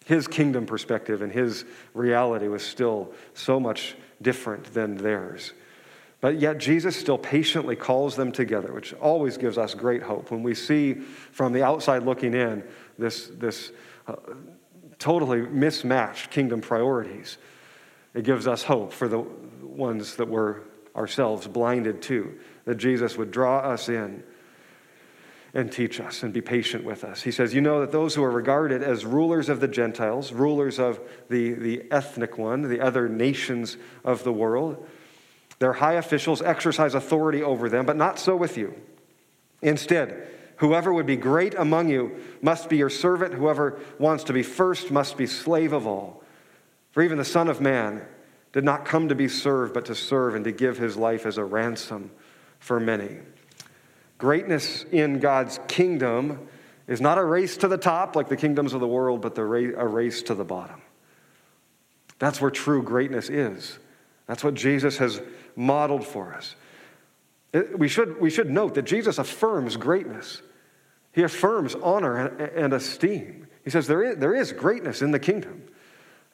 His 0.05 0.27
kingdom 0.27 0.65
perspective 0.65 1.21
and 1.21 1.31
his 1.31 1.63
reality 1.93 2.47
was 2.47 2.63
still 2.63 3.13
so 3.33 3.59
much 3.59 3.95
different 4.21 4.73
than 4.73 4.97
theirs. 4.97 5.53
But 6.21 6.39
yet, 6.39 6.59
Jesus 6.59 6.95
still 6.95 7.17
patiently 7.17 7.75
calls 7.75 8.15
them 8.15 8.31
together, 8.31 8.71
which 8.73 8.93
always 8.93 9.37
gives 9.37 9.57
us 9.57 9.73
great 9.73 10.03
hope. 10.03 10.29
When 10.29 10.43
we 10.43 10.53
see 10.53 10.93
from 10.93 11.51
the 11.51 11.63
outside 11.63 12.03
looking 12.03 12.35
in 12.35 12.63
this, 12.99 13.27
this 13.33 13.71
uh, 14.07 14.15
totally 14.99 15.41
mismatched 15.41 16.29
kingdom 16.29 16.61
priorities, 16.61 17.39
it 18.13 18.23
gives 18.23 18.47
us 18.47 18.61
hope 18.61 18.93
for 18.93 19.07
the 19.07 19.19
ones 19.63 20.17
that 20.17 20.27
were 20.27 20.61
ourselves 20.95 21.47
blinded 21.47 22.03
to, 22.03 22.37
that 22.65 22.75
Jesus 22.75 23.17
would 23.17 23.31
draw 23.31 23.59
us 23.59 23.89
in 23.89 24.23
and 25.53 25.71
teach 25.71 25.99
us 25.99 26.23
and 26.23 26.33
be 26.33 26.41
patient 26.41 26.83
with 26.83 27.03
us. 27.03 27.21
He 27.21 27.31
says, 27.31 27.53
You 27.53 27.61
know 27.61 27.81
that 27.81 27.91
those 27.91 28.15
who 28.15 28.23
are 28.23 28.31
regarded 28.31 28.81
as 28.81 29.05
rulers 29.05 29.49
of 29.49 29.59
the 29.59 29.67
Gentiles, 29.67 30.31
rulers 30.31 30.79
of 30.79 30.99
the, 31.29 31.53
the 31.53 31.83
ethnic 31.91 32.37
one, 32.37 32.61
the 32.63 32.79
other 32.79 33.09
nations 33.09 33.77
of 34.03 34.23
the 34.23 34.31
world, 34.31 34.87
their 35.59 35.73
high 35.73 35.93
officials 35.93 36.41
exercise 36.41 36.95
authority 36.95 37.43
over 37.43 37.69
them, 37.69 37.85
but 37.85 37.97
not 37.97 38.17
so 38.17 38.35
with 38.35 38.57
you. 38.57 38.73
Instead, 39.61 40.27
whoever 40.57 40.93
would 40.93 41.05
be 41.05 41.17
great 41.17 41.53
among 41.55 41.89
you 41.89 42.15
must 42.41 42.69
be 42.69 42.77
your 42.77 42.89
servant. 42.89 43.33
Whoever 43.33 43.79
wants 43.99 44.23
to 44.25 44.33
be 44.33 44.43
first 44.43 44.89
must 44.89 45.17
be 45.17 45.27
slave 45.27 45.73
of 45.73 45.85
all. 45.85 46.23
For 46.91 47.03
even 47.03 47.17
the 47.17 47.25
Son 47.25 47.47
of 47.47 47.61
Man 47.61 48.01
did 48.53 48.63
not 48.63 48.85
come 48.85 49.09
to 49.09 49.15
be 49.15 49.27
served, 49.27 49.73
but 49.73 49.85
to 49.85 49.95
serve 49.95 50.35
and 50.35 50.43
to 50.45 50.51
give 50.51 50.77
his 50.77 50.97
life 50.97 51.25
as 51.25 51.37
a 51.37 51.43
ransom 51.43 52.11
for 52.59 52.79
many. 52.79 53.19
Greatness 54.21 54.85
in 54.91 55.17
God's 55.17 55.59
kingdom 55.67 56.47
is 56.87 57.01
not 57.01 57.17
a 57.17 57.25
race 57.25 57.57
to 57.57 57.67
the 57.67 57.75
top 57.75 58.15
like 58.15 58.29
the 58.29 58.37
kingdoms 58.37 58.73
of 58.73 58.79
the 58.79 58.87
world, 58.87 59.19
but 59.19 59.33
the 59.33 59.43
ra- 59.43 59.81
a 59.81 59.87
race 59.87 60.21
to 60.21 60.35
the 60.35 60.43
bottom. 60.43 60.79
That's 62.19 62.39
where 62.39 62.51
true 62.51 62.83
greatness 62.83 63.31
is. 63.31 63.79
That's 64.27 64.43
what 64.43 64.53
Jesus 64.53 64.99
has 64.99 65.19
modeled 65.55 66.05
for 66.05 66.35
us. 66.35 66.55
It, 67.51 67.79
we, 67.79 67.87
should, 67.87 68.21
we 68.21 68.29
should 68.29 68.47
note 68.51 68.75
that 68.75 68.83
Jesus 68.83 69.17
affirms 69.17 69.75
greatness. 69.75 70.43
He 71.13 71.23
affirms 71.23 71.73
honor 71.73 72.27
and, 72.27 72.41
and 72.41 72.73
esteem. 72.73 73.47
He 73.63 73.71
says 73.71 73.87
there 73.87 74.03
is, 74.03 74.17
there 74.17 74.35
is 74.35 74.51
greatness 74.51 75.01
in 75.01 75.09
the 75.09 75.19
kingdom. 75.19 75.63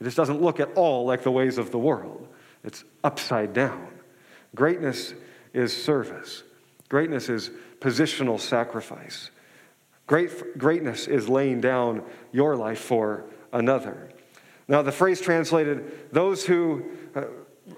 It 0.01 0.03
just 0.03 0.17
doesn't 0.17 0.41
look 0.41 0.59
at 0.59 0.73
all 0.73 1.05
like 1.05 1.23
the 1.23 1.31
ways 1.31 1.57
of 1.57 1.71
the 1.71 1.79
world, 1.79 2.27
it's 2.65 2.83
upside 3.01 3.53
down. 3.53 3.87
Greatness 4.55 5.13
is 5.53 5.71
service, 5.71 6.43
greatness 6.89 7.29
is 7.29 7.49
positional 7.79 8.39
sacrifice. 8.39 9.31
Great, 10.07 10.57
greatness 10.57 11.07
is 11.07 11.27
laying 11.27 11.61
down 11.61 12.03
your 12.31 12.55
life 12.55 12.79
for 12.79 13.25
another. 13.51 14.09
Now, 14.67 14.81
the 14.81 14.91
phrase 14.91 15.21
translated, 15.21 16.11
those 16.11 16.45
who 16.45 16.85
uh, 17.15 17.25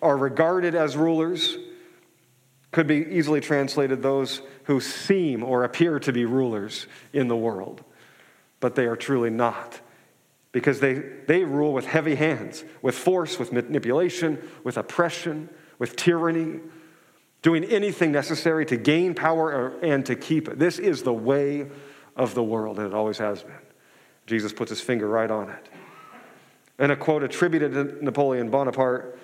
are 0.02 0.18
regarded 0.18 0.76
as 0.76 0.96
rulers 0.96 1.58
could 2.72 2.88
be 2.88 2.98
easily 2.98 3.42
translated 3.42 4.02
those 4.02 4.42
who 4.66 4.80
seem 4.80 5.44
or 5.44 5.64
appear 5.64 6.00
to 6.00 6.14
be 6.14 6.26
rulers 6.26 6.86
in 7.14 7.28
the 7.28 7.36
world, 7.36 7.84
but 8.60 8.76
they 8.76 8.86
are 8.86 8.96
truly 8.96 9.32
not. 9.32 9.82
Because 10.52 10.80
they, 10.80 10.94
they 10.94 11.44
rule 11.44 11.74
with 11.74 11.86
heavy 11.86 12.16
hands, 12.16 12.64
with 12.82 12.96
force, 12.96 13.38
with 13.38 13.52
manipulation, 13.52 14.40
with 14.64 14.78
oppression, 14.78 15.50
with 15.78 15.96
tyranny, 15.96 16.60
doing 17.42 17.64
anything 17.66 18.12
necessary 18.12 18.66
to 18.66 18.78
gain 18.78 19.14
power 19.14 19.78
and 19.82 20.06
to 20.06 20.16
keep 20.16 20.48
it. 20.48 20.60
This 20.60 20.80
is 20.80 21.04
the 21.04 21.14
way 21.14 21.68
of 22.16 22.34
the 22.34 22.44
world, 22.44 22.80
and 22.80 22.88
it 22.88 22.94
always 22.94 23.18
has 23.18 23.44
been. 23.44 23.54
Jesus 24.28 24.52
puts 24.52 24.70
his 24.70 24.82
finger 24.82 25.08
right 25.08 25.32
on 25.32 25.50
it. 25.50 25.70
In 26.80 26.92
a 26.92 26.96
quote 26.96 27.24
attributed 27.24 27.74
to 27.74 28.04
Napoleon 28.04 28.50
Bonaparte, 28.50 29.18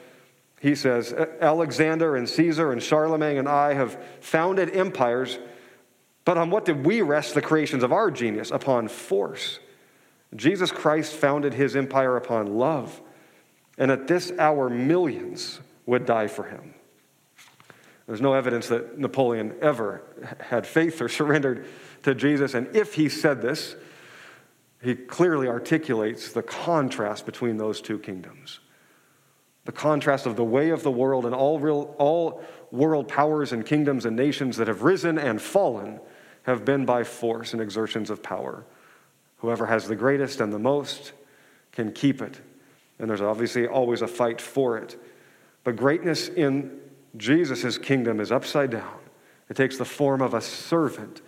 he 0.59 0.75
says, 0.75 1.13
Alexander 1.13 2.15
and 2.15 2.27
Caesar 2.27 2.71
and 2.71 2.81
Charlemagne 2.81 3.37
and 3.37 3.47
I 3.47 3.73
have 3.73 4.01
founded 4.21 4.75
empires, 4.75 5.37
but 6.23 6.37
on 6.37 6.49
what 6.49 6.65
did 6.65 6.85
we 6.85 7.01
rest 7.01 7.33
the 7.33 7.41
creations 7.41 7.83
of 7.83 7.91
our 7.91 8.09
genius? 8.09 8.51
Upon 8.51 8.87
force. 8.87 9.59
Jesus 10.35 10.71
Christ 10.71 11.13
founded 11.13 11.53
his 11.53 11.75
empire 11.75 12.17
upon 12.17 12.57
love, 12.57 13.01
and 13.77 13.91
at 13.91 14.07
this 14.07 14.31
hour, 14.39 14.69
millions 14.69 15.59
would 15.85 16.05
die 16.05 16.27
for 16.27 16.43
him. 16.43 16.74
There's 18.07 18.21
no 18.21 18.33
evidence 18.33 18.67
that 18.67 18.99
Napoleon 18.99 19.55
ever 19.61 20.03
had 20.39 20.67
faith 20.67 21.01
or 21.01 21.09
surrendered 21.09 21.65
to 22.03 22.13
Jesus, 22.13 22.53
and 22.53 22.75
if 22.75 22.93
he 22.93 23.09
said 23.09 23.41
this, 23.41 23.75
he 24.81 24.93
clearly 24.93 25.47
articulates 25.47 26.31
the 26.33 26.43
contrast 26.43 27.25
between 27.25 27.57
those 27.57 27.81
two 27.81 27.97
kingdoms 27.97 28.59
the 29.65 29.71
contrast 29.71 30.27
of 30.27 30.35
the 30.35 30.43
way 30.43 30.69
of 30.69 30.83
the 30.83 30.91
world 30.91 31.25
and 31.25 31.35
all, 31.35 31.59
real, 31.59 31.95
all 31.97 32.41
world 32.71 33.07
powers 33.07 33.51
and 33.51 33.65
kingdoms 33.65 34.05
and 34.05 34.15
nations 34.15 34.57
that 34.57 34.67
have 34.67 34.83
risen 34.83 35.17
and 35.17 35.41
fallen 35.41 35.99
have 36.43 36.63
been 36.63 36.85
by 36.85 37.03
force 37.03 37.51
and 37.53 37.61
exertions 37.61 38.11
of 38.11 38.21
power. 38.21 38.63
Whoever 39.37 39.65
has 39.65 39.87
the 39.87 39.95
greatest 39.95 40.39
and 40.39 40.53
the 40.53 40.59
most 40.59 41.13
can 41.71 41.91
keep 41.91 42.21
it. 42.21 42.39
And 42.99 43.09
there's 43.09 43.21
obviously 43.21 43.67
always 43.67 44.03
a 44.03 44.07
fight 44.07 44.39
for 44.39 44.77
it. 44.77 45.01
But 45.63 45.75
greatness 45.75 46.29
in 46.29 46.79
Jesus' 47.17 47.77
kingdom 47.77 48.19
is 48.19 48.31
upside 48.31 48.71
down. 48.71 48.99
It 49.49 49.55
takes 49.55 49.77
the 49.77 49.85
form 49.85 50.21
of 50.21 50.33
a 50.33 50.41
servant 50.41 51.21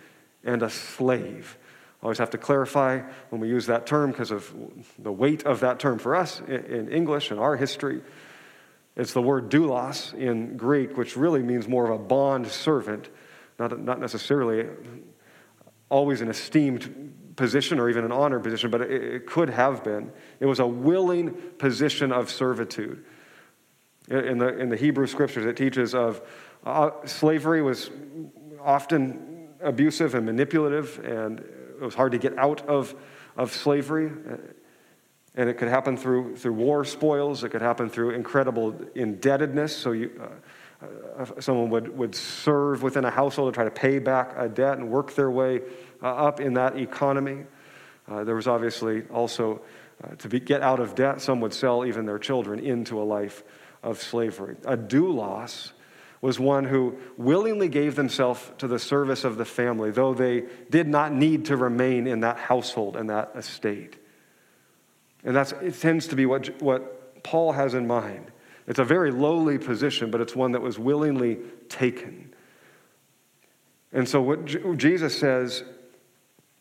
and 0.44 0.62
a 0.62 0.70
slave. 0.70 1.56
Always 2.02 2.18
have 2.18 2.30
to 2.30 2.38
clarify 2.38 3.00
when 3.30 3.40
we 3.40 3.48
use 3.48 3.66
that 3.66 3.86
term 3.86 4.10
because 4.12 4.30
of 4.30 4.52
the 4.98 5.12
weight 5.12 5.44
of 5.44 5.60
that 5.60 5.80
term 5.80 5.98
for 5.98 6.14
us 6.14 6.40
in 6.40 6.88
English 6.90 7.30
and 7.30 7.40
our 7.40 7.56
history. 7.56 8.02
It's 8.96 9.12
the 9.12 9.22
word 9.22 9.50
doulos 9.50 10.14
in 10.14 10.56
Greek, 10.56 10.96
which 10.96 11.16
really 11.16 11.42
means 11.42 11.68
more 11.68 11.84
of 11.84 12.00
a 12.00 12.02
bond 12.02 12.46
servant, 12.48 13.08
not, 13.58 13.78
not 13.80 14.00
necessarily 14.00 14.66
always 15.88 16.20
an 16.20 16.28
esteemed 16.28 17.14
position 17.36 17.78
or 17.78 17.88
even 17.88 18.04
an 18.04 18.12
honored 18.12 18.42
position, 18.42 18.70
but 18.70 18.82
it, 18.82 18.90
it 18.90 19.26
could 19.26 19.50
have 19.50 19.82
been. 19.84 20.12
It 20.40 20.46
was 20.46 20.58
a 20.58 20.66
willing 20.66 21.32
position 21.58 22.12
of 22.12 22.30
servitude. 22.30 23.04
In 24.10 24.38
the, 24.38 24.58
in 24.58 24.70
the 24.70 24.76
Hebrew 24.76 25.06
scriptures, 25.06 25.44
it 25.44 25.56
teaches 25.56 25.94
of 25.94 26.22
uh, 26.64 26.90
slavery 27.04 27.60
was 27.60 27.90
often 28.60 29.48
abusive 29.60 30.14
and 30.14 30.24
manipulative 30.24 30.98
and 31.04 31.40
it 31.40 31.84
was 31.84 31.94
hard 31.94 32.12
to 32.12 32.18
get 32.18 32.36
out 32.38 32.66
of, 32.66 32.94
of 33.36 33.52
slavery. 33.52 34.10
And 35.34 35.48
it 35.48 35.54
could 35.54 35.68
happen 35.68 35.96
through, 35.96 36.36
through 36.36 36.54
war 36.54 36.84
spoils, 36.84 37.44
it 37.44 37.50
could 37.50 37.62
happen 37.62 37.88
through 37.88 38.10
incredible 38.10 38.74
indebtedness. 38.94 39.76
So 39.76 39.92
you, 39.92 40.10
uh, 40.20 40.82
uh, 41.22 41.40
someone 41.40 41.70
would, 41.70 41.96
would 41.96 42.14
serve 42.14 42.82
within 42.82 43.04
a 43.04 43.10
household 43.10 43.52
to 43.52 43.54
try 43.54 43.64
to 43.64 43.70
pay 43.70 43.98
back 43.98 44.34
a 44.36 44.48
debt 44.48 44.78
and 44.78 44.90
work 44.90 45.14
their 45.14 45.30
way 45.30 45.60
uh, 46.02 46.06
up 46.06 46.40
in 46.40 46.54
that 46.54 46.76
economy. 46.76 47.44
Uh, 48.08 48.24
there 48.24 48.34
was 48.34 48.48
obviously 48.48 49.02
also, 49.12 49.60
uh, 50.02 50.14
to 50.16 50.28
be, 50.28 50.40
get 50.40 50.62
out 50.62 50.80
of 50.80 50.94
debt, 50.94 51.20
some 51.20 51.40
would 51.40 51.52
sell 51.52 51.84
even 51.84 52.06
their 52.06 52.18
children 52.18 52.58
into 52.58 53.00
a 53.00 53.04
life 53.04 53.44
of 53.82 54.02
slavery. 54.02 54.56
A 54.64 54.76
doulos 54.76 55.72
was 56.20 56.40
one 56.40 56.64
who 56.64 56.98
willingly 57.16 57.68
gave 57.68 57.94
themselves 57.94 58.50
to 58.58 58.66
the 58.66 58.78
service 58.78 59.24
of 59.24 59.36
the 59.36 59.44
family, 59.44 59.90
though 59.90 60.14
they 60.14 60.44
did 60.70 60.88
not 60.88 61.12
need 61.12 61.44
to 61.46 61.56
remain 61.56 62.06
in 62.06 62.20
that 62.20 62.38
household 62.38 62.96
and 62.96 63.10
that 63.10 63.30
estate. 63.36 63.96
And 65.24 65.34
that's, 65.34 65.52
it 65.52 65.78
tends 65.80 66.08
to 66.08 66.16
be 66.16 66.26
what, 66.26 66.60
what 66.60 67.22
Paul 67.22 67.52
has 67.52 67.74
in 67.74 67.86
mind. 67.86 68.30
It's 68.66 68.78
a 68.78 68.84
very 68.84 69.10
lowly 69.10 69.58
position, 69.58 70.10
but 70.10 70.20
it's 70.20 70.36
one 70.36 70.52
that 70.52 70.60
was 70.60 70.78
willingly 70.78 71.38
taken. 71.68 72.34
And 73.92 74.08
so, 74.08 74.20
what 74.20 74.44
Jesus 74.76 75.18
says 75.18 75.64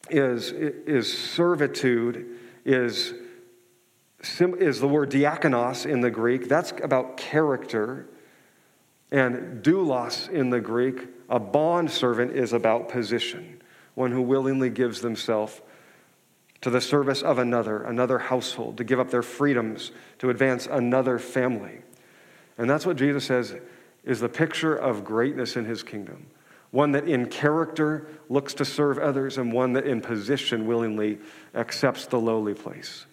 is, 0.09 0.51
is 0.51 1.17
servitude, 1.17 2.37
is, 2.63 3.13
is 4.39 4.79
the 4.79 4.87
word 4.87 5.11
diakonos 5.11 5.85
in 5.85 6.01
the 6.01 6.11
Greek. 6.11 6.47
That's 6.47 6.73
about 6.83 7.17
character. 7.17 8.07
And 9.11 9.63
doulos 9.63 10.29
in 10.29 10.49
the 10.49 10.59
Greek, 10.59 11.07
a 11.29 11.39
bond 11.39 11.91
servant, 11.91 12.35
is 12.35 12.53
about 12.53 12.89
position, 12.89 13.61
one 13.95 14.11
who 14.11 14.21
willingly 14.21 14.69
gives 14.69 15.01
themselves 15.01 15.61
to 16.61 16.69
the 16.69 16.81
service 16.81 17.21
of 17.21 17.37
another, 17.37 17.83
another 17.83 18.17
household, 18.17 18.77
to 18.77 18.83
give 18.83 18.99
up 18.99 19.11
their 19.11 19.21
freedoms 19.21 19.91
to 20.19 20.29
advance 20.29 20.67
another 20.67 21.19
family. 21.19 21.79
And 22.57 22.69
that's 22.69 22.85
what 22.85 22.97
Jesus 22.97 23.25
says 23.25 23.55
is 24.03 24.19
the 24.19 24.29
picture 24.29 24.75
of 24.75 25.03
greatness 25.03 25.55
in 25.55 25.65
his 25.65 25.83
kingdom. 25.83 26.27
One 26.71 26.91
that 26.93 27.07
in 27.07 27.27
character 27.27 28.07
looks 28.29 28.53
to 28.55 28.65
serve 28.65 28.97
others, 28.97 29.37
and 29.37 29.53
one 29.53 29.73
that 29.73 29.85
in 29.85 30.01
position 30.01 30.65
willingly 30.65 31.19
accepts 31.55 32.07
the 32.07 32.19
lowly 32.19 32.53
place. 32.53 33.05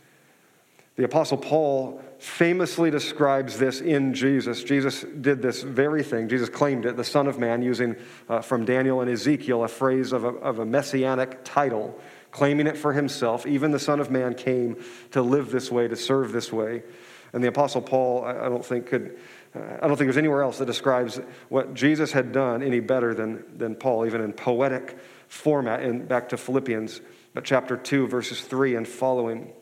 The 0.97 1.05
Apostle 1.05 1.39
Paul 1.39 2.01
famously 2.19 2.89
describes 2.91 3.59
this 3.59 3.81
in 3.81 4.15
Jesus. 4.15 4.63
Jesus 4.63 5.03
did 5.03 5.43
this 5.43 5.63
very 5.63 6.05
thing. 6.05 6.29
Jesus 6.29 6.49
claimed 6.49 6.87
it, 6.87 6.97
the 6.97 7.03
Son 7.03 7.27
of 7.27 7.37
Man, 7.37 7.63
using 7.63 7.97
uh, 8.29 8.41
from 8.41 8.65
Daniel 8.65 9.01
and 9.01 9.11
Ezekiel 9.11 9.65
a 9.65 9.69
phrase 9.69 10.13
of 10.13 10.23
a, 10.23 10.29
of 10.29 10.61
a 10.61 10.65
messianic 10.65 11.41
title, 11.43 11.99
claiming 12.31 12.69
it 12.69 12.79
for 12.79 12.93
himself. 12.93 13.45
Even 13.45 13.73
the 13.73 13.81
Son 13.81 13.99
of 13.99 14.11
Man 14.11 14.35
came 14.35 14.77
to 15.11 15.21
live 15.21 15.51
this 15.51 15.69
way, 15.69 15.89
to 15.89 15.97
serve 15.97 16.31
this 16.31 16.53
way. 16.53 16.85
And 17.33 17.43
the 17.43 17.49
Apostle 17.49 17.83
Paul, 17.83 18.25
I, 18.25 18.47
I 18.47 18.49
don't 18.49 18.65
think 18.65 18.87
could. 18.87 19.19
Uh, 19.53 19.79
I 19.83 19.89
don't 19.89 19.97
think 19.97 20.07
there's 20.07 20.17
anywhere 20.17 20.43
else 20.43 20.59
that 20.59 20.67
describes 20.67 21.21
what 21.49 21.75
Jesus 21.75 22.13
had 22.13 22.31
done 22.31 22.63
any 22.63 22.79
better 22.79 23.15
than, 23.15 23.45
than 23.57 23.75
Paul, 23.75 24.07
even 24.07 24.21
in 24.21 24.33
poetic 24.33 24.97
format. 25.27 25.81
And 25.81 26.07
back 26.07 26.29
to 26.29 26.37
Philippians, 26.37 27.01
but 27.35 27.45
chapter 27.45 27.77
2, 27.77 28.07
verses 28.07 28.41
3 28.41 28.77
and 28.77 28.87
following. 28.87 29.53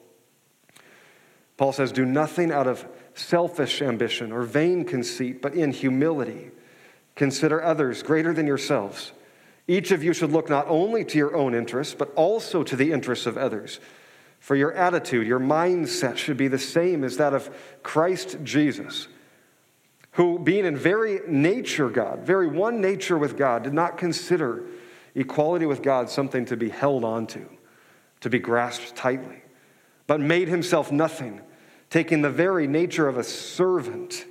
Paul 1.62 1.71
says, 1.71 1.92
Do 1.92 2.04
nothing 2.04 2.50
out 2.50 2.66
of 2.66 2.85
selfish 3.14 3.83
ambition 3.83 4.33
or 4.33 4.42
vain 4.42 4.85
conceit, 4.85 5.40
but 5.40 5.54
in 5.54 5.71
humility 5.71 6.50
consider 7.14 7.62
others 7.62 8.02
greater 8.02 8.35
than 8.35 8.49
yourselves. 8.49 9.12
Each 9.69 9.92
of 9.92 10.02
you 10.02 10.12
should 10.12 10.33
look 10.33 10.50
not 10.50 10.66
only 10.66 11.04
to 11.04 11.16
your 11.16 11.37
own 11.37 11.54
interests, 11.54 11.95
but 11.97 12.12
also 12.16 12.64
to 12.64 12.75
the 12.75 12.90
interests 12.90 13.26
of 13.26 13.38
others. 13.38 13.78
For 14.40 14.57
your 14.57 14.73
attitude, 14.73 15.25
your 15.25 15.38
mindset 15.38 16.16
should 16.16 16.37
be 16.37 16.49
the 16.49 16.59
same 16.59 17.04
as 17.04 17.19
that 17.19 17.33
of 17.33 17.49
Christ 17.85 18.38
Jesus, 18.42 19.07
who, 20.14 20.40
being 20.40 20.64
in 20.64 20.76
very 20.76 21.21
nature 21.28 21.90
God, 21.90 22.26
very 22.26 22.49
one 22.49 22.81
nature 22.81 23.16
with 23.16 23.37
God, 23.37 23.62
did 23.62 23.73
not 23.73 23.99
consider 23.99 24.64
equality 25.14 25.66
with 25.66 25.81
God 25.81 26.11
something 26.11 26.45
to 26.47 26.57
be 26.57 26.71
held 26.71 27.04
onto, 27.04 27.47
to 28.19 28.28
be 28.28 28.40
grasped 28.40 28.96
tightly 28.96 29.42
but 30.07 30.20
made 30.20 30.48
himself 30.48 30.92
nothing, 30.92 31.40
taking 31.92 32.22
the 32.22 32.31
very 32.31 32.66
nature 32.66 33.07
of 33.07 33.18
a 33.18 33.22
servant 33.22 34.24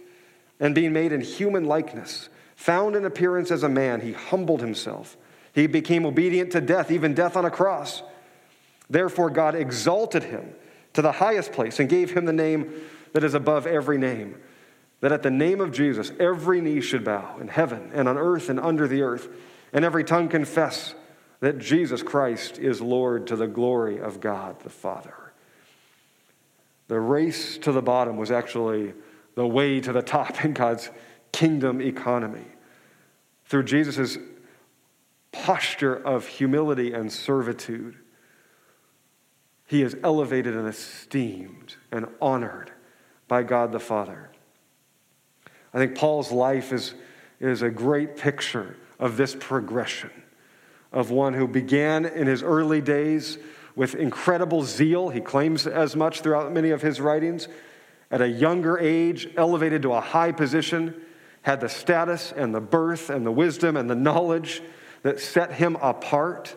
and 0.59 0.73
being 0.73 0.91
made 0.91 1.11
in 1.11 1.21
human 1.21 1.63
likeness. 1.63 2.27
Found 2.55 2.95
in 2.95 3.05
appearance 3.05 3.51
as 3.51 3.61
a 3.61 3.69
man, 3.69 4.01
he 4.01 4.13
humbled 4.13 4.61
himself. 4.61 5.15
He 5.53 5.67
became 5.67 6.03
obedient 6.03 6.51
to 6.53 6.61
death, 6.61 6.89
even 6.89 7.13
death 7.13 7.37
on 7.37 7.45
a 7.45 7.51
cross. 7.51 8.01
Therefore, 8.89 9.29
God 9.29 9.53
exalted 9.53 10.23
him 10.23 10.55
to 10.93 11.03
the 11.03 11.11
highest 11.11 11.51
place 11.51 11.79
and 11.79 11.87
gave 11.87 12.11
him 12.11 12.25
the 12.25 12.33
name 12.33 12.73
that 13.13 13.23
is 13.23 13.35
above 13.35 13.67
every 13.67 13.99
name. 13.99 14.37
That 15.01 15.11
at 15.11 15.21
the 15.21 15.29
name 15.29 15.61
of 15.61 15.71
Jesus, 15.71 16.11
every 16.19 16.61
knee 16.61 16.81
should 16.81 17.05
bow 17.05 17.37
in 17.39 17.47
heaven 17.47 17.91
and 17.93 18.09
on 18.09 18.17
earth 18.17 18.49
and 18.49 18.59
under 18.59 18.87
the 18.87 19.03
earth, 19.03 19.29
and 19.71 19.85
every 19.85 20.03
tongue 20.03 20.29
confess 20.29 20.95
that 21.41 21.59
Jesus 21.59 22.01
Christ 22.01 22.57
is 22.57 22.81
Lord 22.81 23.27
to 23.27 23.35
the 23.35 23.47
glory 23.47 23.99
of 23.99 24.19
God 24.19 24.59
the 24.61 24.69
Father. 24.71 25.30
The 26.91 26.99
race 26.99 27.57
to 27.59 27.71
the 27.71 27.81
bottom 27.81 28.17
was 28.17 28.31
actually 28.31 28.93
the 29.35 29.47
way 29.47 29.79
to 29.79 29.93
the 29.93 30.01
top 30.01 30.43
in 30.43 30.51
God's 30.51 30.89
kingdom 31.31 31.79
economy. 31.79 32.43
Through 33.45 33.63
Jesus' 33.63 34.17
posture 35.31 35.95
of 35.95 36.27
humility 36.27 36.91
and 36.91 37.09
servitude, 37.09 37.95
he 39.67 39.81
is 39.81 39.95
elevated 40.03 40.53
and 40.53 40.67
esteemed 40.67 41.77
and 41.93 42.07
honored 42.21 42.73
by 43.29 43.43
God 43.43 43.71
the 43.71 43.79
Father. 43.79 44.29
I 45.73 45.77
think 45.77 45.95
Paul's 45.95 46.33
life 46.33 46.73
is, 46.73 46.93
is 47.39 47.61
a 47.61 47.69
great 47.69 48.17
picture 48.17 48.75
of 48.99 49.15
this 49.15 49.33
progression 49.39 50.11
of 50.91 51.09
one 51.09 51.35
who 51.35 51.47
began 51.47 52.05
in 52.05 52.27
his 52.27 52.43
early 52.43 52.81
days 52.81 53.37
with 53.81 53.95
incredible 53.95 54.61
zeal. 54.61 55.09
He 55.09 55.21
claims 55.21 55.65
as 55.65 55.95
much 55.95 56.21
throughout 56.21 56.53
many 56.53 56.69
of 56.69 56.83
his 56.83 57.01
writings. 57.01 57.47
At 58.11 58.21
a 58.21 58.27
younger 58.27 58.77
age, 58.77 59.27
elevated 59.35 59.81
to 59.81 59.93
a 59.93 59.99
high 59.99 60.31
position, 60.33 61.01
had 61.41 61.61
the 61.61 61.67
status 61.67 62.31
and 62.31 62.53
the 62.53 62.61
birth 62.61 63.09
and 63.09 63.25
the 63.25 63.31
wisdom 63.31 63.75
and 63.75 63.89
the 63.89 63.95
knowledge 63.95 64.61
that 65.01 65.19
set 65.19 65.53
him 65.53 65.77
apart 65.81 66.55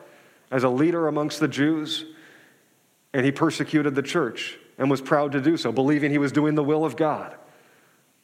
as 0.51 0.65
a 0.65 0.69
leader 0.69 1.09
amongst 1.09 1.41
the 1.41 1.49
Jews. 1.49 2.05
And 3.15 3.25
he 3.25 3.33
persecuted 3.33 3.95
the 3.95 4.03
church 4.03 4.59
and 4.77 4.91
was 4.91 5.01
proud 5.01 5.33
to 5.33 5.41
do 5.41 5.57
so, 5.57 5.73
believing 5.73 6.11
he 6.11 6.19
was 6.19 6.31
doing 6.31 6.57
the 6.57 6.63
will 6.63 6.85
of 6.85 6.95
God. 6.95 7.35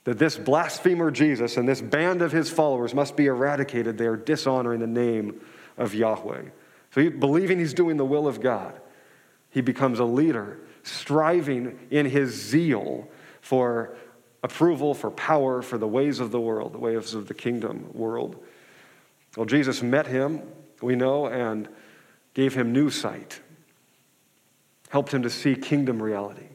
That 0.05 0.19
this 0.19 0.37
blasphemer 0.37 1.11
Jesus 1.11 1.57
and 1.57 1.67
this 1.67 1.81
band 1.81 2.21
of 2.21 2.33
his 2.33 2.51
followers 2.51 2.93
must 2.93 3.17
be 3.17 3.29
eradicated. 3.29 3.97
They 3.97 4.09
are 4.09 4.17
dishonoring 4.17 4.81
the 4.81 4.87
name 4.87 5.41
of 5.79 5.95
Yahweh. 5.95 6.43
So, 6.91 7.01
he, 7.01 7.09
believing 7.09 7.59
he's 7.59 7.73
doing 7.73 7.97
the 7.97 8.05
will 8.05 8.29
of 8.29 8.43
God, 8.43 8.79
he 9.51 9.61
becomes 9.61 9.99
a 9.99 10.05
leader, 10.05 10.59
striving 10.83 11.79
in 11.91 12.07
his 12.07 12.31
zeal 12.31 13.09
for 13.41 13.97
approval, 14.43 14.95
for 14.95 15.11
power, 15.11 15.63
for 15.63 15.77
the 15.77 15.89
ways 15.89 16.21
of 16.21 16.31
the 16.31 16.41
world, 16.41 16.73
the 16.73 16.79
ways 16.79 17.15
of 17.15 17.29
the 17.29 17.35
kingdom 17.35 17.91
world. 17.93 18.43
Well, 19.37 19.47
Jesus 19.47 19.83
met 19.83 20.07
him, 20.07 20.43
we 20.81 20.97
know, 20.97 21.27
and 21.27 21.69
gave 22.35 22.55
him 22.55 22.73
new 22.73 22.91
sight, 22.91 23.41
helped 24.89 25.13
him 25.13 25.23
to 25.23 25.31
see 25.31 25.55
kingdom 25.55 26.03
reality. 26.03 26.49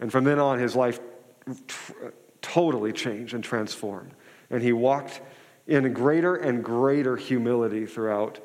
And 0.00 0.10
from 0.10 0.24
then 0.24 0.38
on, 0.38 0.58
his 0.58 0.74
life 0.76 1.00
t- 1.46 1.94
totally 2.40 2.92
changed 2.92 3.34
and 3.34 3.42
transformed. 3.42 4.12
And 4.50 4.62
he 4.62 4.72
walked 4.72 5.20
in 5.66 5.92
greater 5.92 6.34
and 6.36 6.64
greater 6.64 7.16
humility 7.16 7.84
throughout 7.84 8.40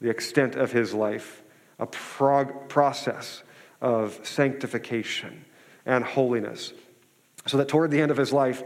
the 0.00 0.10
extent 0.10 0.56
of 0.56 0.72
his 0.72 0.92
life, 0.92 1.42
a 1.80 1.86
prog- 1.86 2.68
process 2.68 3.42
of 3.80 4.20
sanctification 4.22 5.44
and 5.86 6.04
holiness. 6.04 6.72
So 7.46 7.56
that 7.56 7.68
toward 7.68 7.90
the 7.90 8.00
end 8.00 8.10
of 8.10 8.16
his 8.16 8.32
life, 8.32 8.62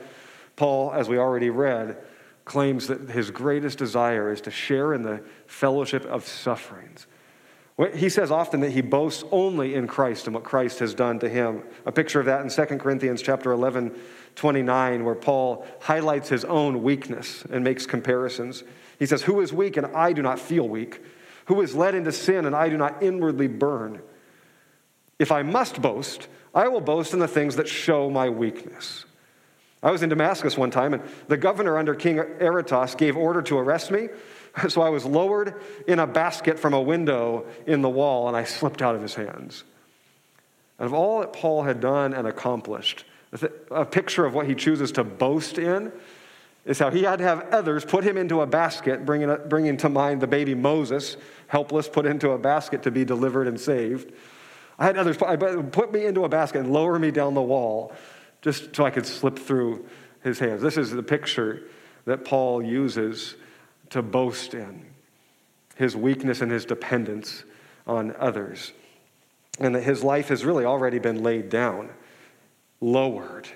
Paul, 0.56 0.92
as 0.92 1.08
we 1.08 1.18
already 1.18 1.50
read, 1.50 1.96
claims 2.44 2.88
that 2.88 3.08
his 3.08 3.30
greatest 3.30 3.78
desire 3.78 4.30
is 4.30 4.40
to 4.42 4.50
share 4.50 4.92
in 4.92 5.02
the 5.02 5.22
fellowship 5.46 6.04
of 6.04 6.26
sufferings. 6.26 7.06
He 7.94 8.08
says 8.08 8.30
often 8.30 8.60
that 8.60 8.70
he 8.70 8.82
boasts 8.82 9.24
only 9.32 9.74
in 9.74 9.88
Christ 9.88 10.26
and 10.26 10.34
what 10.34 10.44
Christ 10.44 10.78
has 10.78 10.94
done 10.94 11.18
to 11.20 11.28
him. 11.28 11.64
A 11.86 11.92
picture 11.92 12.20
of 12.20 12.26
that 12.26 12.40
in 12.42 12.48
2 12.48 12.78
Corinthians 12.78 13.20
chapter 13.20 13.50
11, 13.50 13.92
29, 14.36 15.04
where 15.04 15.16
Paul 15.16 15.66
highlights 15.80 16.28
his 16.28 16.44
own 16.44 16.84
weakness 16.84 17.44
and 17.50 17.64
makes 17.64 17.84
comparisons. 17.84 18.62
He 19.00 19.06
says, 19.06 19.22
Who 19.22 19.40
is 19.40 19.52
weak 19.52 19.76
and 19.76 19.86
I 19.86 20.12
do 20.12 20.22
not 20.22 20.38
feel 20.38 20.68
weak? 20.68 21.00
Who 21.46 21.60
is 21.60 21.74
led 21.74 21.94
into 21.94 22.12
sin, 22.12 22.46
and 22.46 22.54
I 22.54 22.68
do 22.68 22.76
not 22.76 23.02
inwardly 23.02 23.46
burn. 23.46 24.00
If 25.18 25.30
I 25.30 25.42
must 25.42 25.80
boast, 25.80 26.28
I 26.54 26.68
will 26.68 26.80
boast 26.80 27.12
in 27.12 27.18
the 27.18 27.28
things 27.28 27.56
that 27.56 27.68
show 27.68 28.10
my 28.10 28.28
weakness. 28.28 29.04
I 29.82 29.90
was 29.90 30.02
in 30.02 30.08
Damascus 30.08 30.56
one 30.56 30.70
time, 30.70 30.94
and 30.94 31.02
the 31.28 31.36
governor 31.36 31.76
under 31.76 31.94
King 31.94 32.18
Aretas 32.18 32.94
gave 32.94 33.16
order 33.16 33.42
to 33.42 33.58
arrest 33.58 33.90
me, 33.90 34.08
So 34.68 34.82
I 34.82 34.88
was 34.88 35.04
lowered 35.04 35.54
in 35.86 35.98
a 35.98 36.06
basket 36.06 36.58
from 36.58 36.74
a 36.74 36.80
window 36.80 37.46
in 37.66 37.82
the 37.82 37.88
wall, 37.88 38.28
and 38.28 38.36
I 38.36 38.44
slipped 38.44 38.82
out 38.82 38.94
of 38.94 39.02
his 39.02 39.14
hands. 39.14 39.64
And 40.78 40.86
of 40.86 40.94
all 40.94 41.20
that 41.20 41.32
Paul 41.32 41.62
had 41.62 41.80
done 41.80 42.12
and 42.14 42.26
accomplished, 42.26 43.04
a 43.70 43.84
picture 43.84 44.24
of 44.24 44.34
what 44.34 44.46
he 44.46 44.54
chooses 44.54 44.92
to 44.92 45.04
boast 45.04 45.58
in 45.58 45.92
is 46.64 46.78
how 46.78 46.90
he 46.90 47.02
had 47.02 47.18
to 47.18 47.24
have 47.24 47.42
others 47.50 47.84
put 47.84 48.04
him 48.04 48.16
into 48.16 48.40
a 48.40 48.46
basket, 48.46 49.04
bringing, 49.04 49.36
bringing 49.48 49.76
to 49.76 49.88
mind 49.88 50.20
the 50.20 50.26
baby 50.26 50.54
Moses, 50.54 51.16
helpless, 51.46 51.88
put 51.88 52.06
into 52.06 52.30
a 52.30 52.38
basket 52.38 52.82
to 52.84 52.90
be 52.90 53.04
delivered 53.04 53.46
and 53.46 53.60
saved. 53.60 54.12
I 54.78 54.86
had 54.86 54.96
others 54.96 55.16
put 55.16 55.92
me 55.92 56.06
into 56.06 56.24
a 56.24 56.28
basket 56.28 56.60
and 56.60 56.72
lower 56.72 56.98
me 56.98 57.10
down 57.10 57.34
the 57.34 57.42
wall 57.42 57.92
just 58.42 58.74
so 58.74 58.84
I 58.84 58.90
could 58.90 59.06
slip 59.06 59.38
through 59.38 59.86
his 60.22 60.38
hands. 60.38 60.62
This 60.62 60.76
is 60.76 60.90
the 60.90 61.02
picture 61.02 61.62
that 62.06 62.24
Paul 62.24 62.62
uses 62.62 63.36
to 63.90 64.02
boast 64.02 64.54
in 64.54 64.84
his 65.76 65.96
weakness 65.96 66.40
and 66.40 66.50
his 66.50 66.64
dependence 66.64 67.44
on 67.86 68.14
others. 68.18 68.72
And 69.60 69.74
that 69.74 69.82
his 69.82 70.02
life 70.02 70.28
has 70.28 70.44
really 70.44 70.64
already 70.64 70.98
been 70.98 71.22
laid 71.22 71.48
down, 71.48 71.90
lowered. 72.80 73.48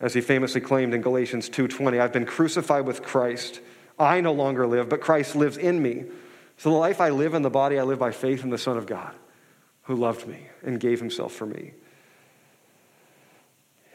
As 0.00 0.14
he 0.14 0.20
famously 0.20 0.60
claimed 0.60 0.94
in 0.94 1.00
Galatians 1.00 1.48
2:20, 1.48 1.98
I've 1.98 2.12
been 2.12 2.26
crucified 2.26 2.86
with 2.86 3.02
Christ. 3.02 3.60
I 3.98 4.20
no 4.20 4.32
longer 4.32 4.66
live, 4.66 4.88
but 4.88 5.00
Christ 5.00 5.34
lives 5.34 5.56
in 5.56 5.82
me. 5.82 6.04
So 6.56 6.70
the 6.70 6.76
life 6.76 7.00
I 7.00 7.10
live 7.10 7.34
in 7.34 7.42
the 7.42 7.50
body, 7.50 7.78
I 7.78 7.82
live 7.82 7.98
by 7.98 8.12
faith 8.12 8.44
in 8.44 8.50
the 8.50 8.58
Son 8.58 8.76
of 8.76 8.86
God, 8.86 9.14
who 9.84 9.96
loved 9.96 10.26
me 10.28 10.48
and 10.62 10.78
gave 10.78 11.00
himself 11.00 11.32
for 11.32 11.46
me. 11.46 11.72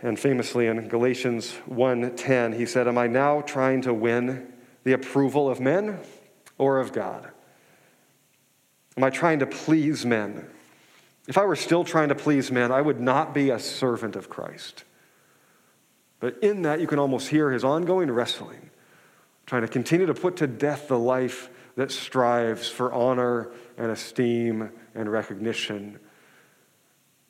And 0.01 0.19
famously 0.19 0.67
in 0.67 0.89
Galatians 0.89 1.53
1:10, 1.65 2.51
he 2.53 2.65
said, 2.65 2.87
"Am 2.87 2.97
I 2.97 3.07
now 3.07 3.39
trying 3.39 3.81
to 3.83 3.93
win 3.93 4.51
the 4.83 4.91
approval 4.91 5.49
of 5.49 5.61
men 5.61 5.99
or 6.57 6.79
of 6.79 6.91
God? 6.91 7.29
Am 8.97 9.03
I 9.05 9.09
trying 9.09 9.39
to 9.39 9.45
please 9.45 10.05
men? 10.05 10.49
If 11.29 11.37
I 11.37 11.45
were 11.45 11.55
still 11.55 11.85
trying 11.85 12.09
to 12.09 12.15
please 12.15 12.51
men, 12.51 12.69
I 12.69 12.81
would 12.81 12.99
not 12.99 13.33
be 13.33 13.49
a 13.49 13.59
servant 13.59 14.17
of 14.17 14.29
Christ." 14.29 14.83
But 16.23 16.37
in 16.41 16.61
that, 16.61 16.79
you 16.79 16.87
can 16.87 16.99
almost 16.99 17.27
hear 17.27 17.51
his 17.51 17.65
ongoing 17.65 18.09
wrestling, 18.09 18.69
trying 19.45 19.63
to 19.63 19.67
continue 19.67 20.05
to 20.05 20.13
put 20.13 20.37
to 20.37 20.47
death 20.47 20.87
the 20.87 20.97
life 20.97 21.49
that 21.75 21.91
strives 21.91 22.69
for 22.69 22.93
honor 22.93 23.51
and 23.77 23.91
esteem 23.91 24.71
and 24.95 25.11
recognition, 25.11 25.99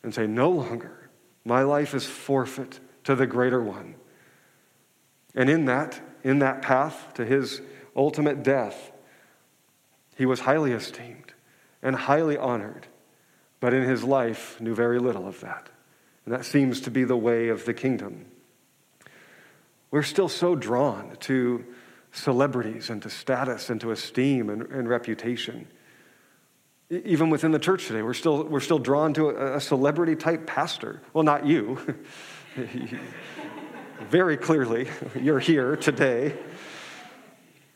and 0.03 0.13
say, 0.13 0.27
No 0.27 0.51
longer 0.51 1.10
my 1.43 1.63
life 1.63 1.95
is 1.95 2.06
forfeit 2.06 2.79
to 3.06 3.15
the 3.15 3.25
greater 3.25 3.60
one. 3.60 3.95
And 5.34 5.49
in 5.49 5.65
that, 5.65 5.99
in 6.23 6.38
that 6.38 6.62
path 6.62 7.15
to 7.15 7.25
his 7.25 7.63
ultimate 7.95 8.43
death, 8.43 8.91
he 10.15 10.27
was 10.27 10.41
highly 10.41 10.71
esteemed 10.71 11.34
and 11.82 11.95
highly 11.95 12.38
honored, 12.38 12.86
but 13.60 13.73
in 13.73 13.89
his 13.89 14.03
life 14.03 14.62
knew 14.62 14.75
very 14.75 14.99
little 14.99 15.27
of 15.27 15.39
that. 15.39 15.71
And 16.25 16.34
that 16.36 16.45
seems 16.45 16.79
to 16.82 16.91
be 16.91 17.03
the 17.03 17.17
way 17.17 17.47
of 17.47 17.65
the 17.65 17.73
kingdom. 17.73 18.27
We're 19.93 20.01
still 20.01 20.27
so 20.27 20.56
drawn 20.56 21.17
to 21.19 21.63
celebrities 22.12 22.89
and 22.89 22.99
to 23.03 23.12
status 23.12 23.69
and 23.69 23.79
to 23.82 23.91
esteem 23.91 24.49
and, 24.49 24.63
and 24.63 24.89
reputation. 24.89 25.67
Even 26.89 27.29
within 27.29 27.51
the 27.51 27.60
church 27.60 27.86
today, 27.86 28.01
we're 28.01 28.15
still, 28.15 28.43
we're 28.43 28.60
still 28.60 28.79
drawn 28.79 29.13
to 29.13 29.29
a, 29.29 29.58
a 29.58 29.62
celebrity 29.62 30.15
type 30.15 30.47
pastor. 30.47 30.99
Well, 31.13 31.23
not 31.23 31.45
you. 31.45 31.77
Very 34.10 34.36
clearly, 34.36 34.89
you're 35.21 35.38
here 35.38 35.75
today. 35.75 36.39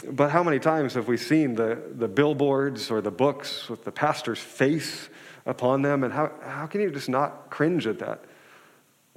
But 0.09 0.31
how 0.31 0.41
many 0.41 0.57
times 0.57 0.95
have 0.95 1.07
we 1.07 1.17
seen 1.17 1.53
the, 1.53 1.79
the 1.93 2.07
billboards 2.07 2.89
or 2.89 2.99
the 2.99 3.11
books 3.11 3.69
with 3.69 3.83
the 3.83 3.91
pastor's 3.91 4.39
face 4.39 5.09
upon 5.45 5.83
them? 5.83 6.03
And 6.03 6.11
how, 6.11 6.31
how 6.41 6.65
can 6.65 6.81
you 6.81 6.89
just 6.89 7.09
not 7.09 7.51
cringe 7.51 7.85
at 7.85 7.99
that? 7.99 8.23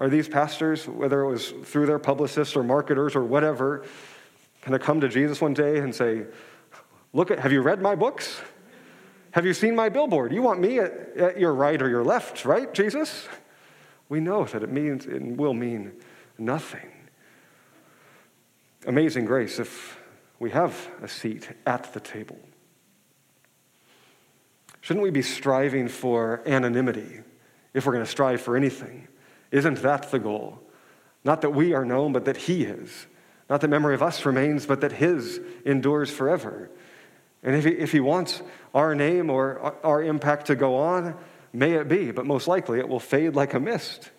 Are 0.01 0.09
these 0.09 0.29
pastors, 0.29 0.89
whether 0.89 1.21
it 1.21 1.29
was 1.29 1.51
through 1.51 1.85
their 1.85 1.99
publicists 1.99 2.57
or 2.57 2.65
marketers 2.65 3.15
or 3.15 3.23
whatever, 3.23 3.85
going 4.63 4.73
to 4.73 4.79
come 4.79 5.03
to 5.03 5.09
Jesus 5.09 5.41
one 5.41 5.55
day 5.55 5.79
and 5.79 5.95
say, 5.95 6.25
Look 7.13 7.31
at, 7.31 7.41
have 7.41 7.53
you 7.53 7.61
read 7.61 7.83
my 7.83 7.95
books? 7.95 8.41
Have 9.33 9.45
you 9.45 9.53
seen 9.53 9.75
my 9.75 9.89
billboard? 9.89 10.33
You 10.33 10.43
want 10.43 10.61
me 10.61 10.79
at, 10.79 10.93
at, 11.17 11.41
your 11.41 11.53
right 11.53 11.81
or 11.81 11.89
your 11.89 12.05
left, 12.05 12.45
right, 12.45 12.73
Jesus? 12.73 13.29
We 14.09 14.21
know 14.21 14.45
that 14.45 14.63
it 14.63 14.71
means 14.71 15.07
it 15.07 15.21
will 15.23 15.55
mean 15.55 15.93
nothing. 16.39 16.89
Amazing 18.87 19.25
grace 19.25 19.59
if 19.59 19.99
we 20.39 20.51
have 20.51 20.89
a 21.03 21.09
seat 21.09 21.51
at 21.67 21.93
the 21.93 22.01
table. 22.01 22.39
Shouldn't 24.81 25.03
we 25.03 25.11
be 25.11 25.23
striving 25.23 25.89
for 25.89 26.43
anonymity 26.47 27.21
if 27.75 27.87
we're 27.87 27.93
going 27.93 28.05
to 28.05 28.11
strive 28.11 28.41
for 28.41 28.57
anything? 28.57 29.09
Isn't 29.51 29.83
that 29.83 30.11
the 30.11 30.19
goal? 30.19 30.61
Not 31.25 31.43
that 31.43 31.51
we 31.51 31.75
are 31.75 31.85
known, 31.85 32.13
but 32.13 32.25
that 32.25 32.37
He 32.37 32.65
is. 32.65 33.07
Not 33.49 33.61
that 33.61 33.69
memory 33.69 33.95
of 33.95 34.03
us 34.03 34.25
remains, 34.25 34.67
but 34.67 34.81
that 34.81 34.93
His 34.93 35.41
endures 35.65 36.11
forever. 36.11 36.71
And 37.43 37.57
if 37.57 37.65
he, 37.65 37.71
if 37.71 37.93
he 37.93 38.01
wants 38.01 38.43
our 38.75 38.95
name 38.95 39.31
or 39.31 39.75
our 39.85 40.03
impact 40.03 40.47
to 40.47 40.57
go 40.57 40.77
on, 40.77 41.17
may 41.53 41.73
it 41.73 41.89
be, 41.89 42.11
but 42.11 42.27
most 42.27 42.47
likely 42.47 42.79
it 42.79 42.89
will 42.89 43.01
fade 43.01 43.35
like 43.35 43.55
a 43.55 43.61
mist. 43.61 44.11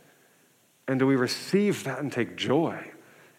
And 0.88 1.00
do 1.00 1.06
we 1.06 1.16
receive 1.16 1.84
that 1.84 2.00
and 2.00 2.12
take 2.12 2.36
joy 2.36 2.92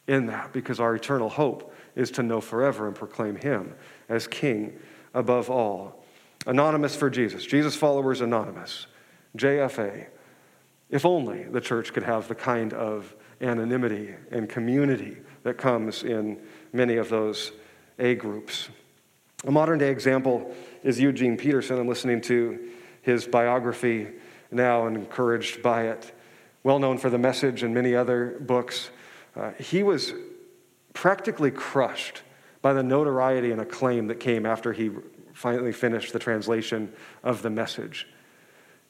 in 0.07 0.26
that? 0.26 0.52
Because 0.52 0.78
our 0.78 0.94
eternal 0.94 1.28
hope 1.28 1.74
is 1.96 2.11
to 2.12 2.22
know 2.22 2.40
forever 2.40 2.87
and 2.87 2.94
proclaim 2.94 3.37
Him 3.37 3.74
as 4.09 4.26
King 4.26 4.78
above 5.12 5.50
all. 5.50 6.05
Anonymous 6.46 6.96
for 6.96 7.11
Jesus. 7.11 7.44
Jesus 7.44 7.76
followers 7.76 8.20
anonymous. 8.20 8.87
JFA. 9.37 10.07
If 10.92 11.07
only 11.07 11.44
the 11.44 11.61
church 11.61 11.92
could 11.94 12.02
have 12.02 12.28
the 12.28 12.35
kind 12.35 12.74
of 12.74 13.16
anonymity 13.40 14.14
and 14.31 14.48
community 14.48 15.16
that 15.42 15.57
comes 15.57 16.05
in 16.05 16.40
many 16.72 16.96
of 16.96 17.09
those 17.09 17.52
A 17.98 18.14
groups. 18.14 18.68
A 19.46 19.50
modern 19.50 19.78
day 19.78 19.90
example 19.90 20.55
is 20.85 21.00
Eugene 21.00 21.37
Peterson. 21.37 21.78
I'm 21.78 21.88
listening 21.88 22.20
to 22.22 22.68
his 23.00 23.26
biography 23.26 24.09
now 24.50 24.87
and 24.87 24.96
encouraged 24.96 25.62
by 25.62 25.88
it. 25.88 26.12
Well 26.62 26.78
known 26.78 26.98
for 26.98 27.11
The 27.11 27.18
Message 27.18 27.62
and 27.62 27.74
many 27.74 27.96
other 27.96 28.37
books. 28.40 28.90
Uh, 29.35 29.52
he 29.52 29.83
was 29.83 30.12
practically 30.92 31.50
crushed 31.50 32.22
by 32.61 32.74
the 32.74 32.83
notoriety 32.83 33.50
and 33.50 33.62
acclaim 33.62 34.09
that 34.09 34.20
came 34.20 34.44
after 34.44 34.72
he 34.74 34.90
finally 35.33 35.72
finished 35.72 36.12
the 36.12 36.18
translation 36.18 36.92
of 37.24 37.40
The 37.40 37.50
Message. 37.50 38.07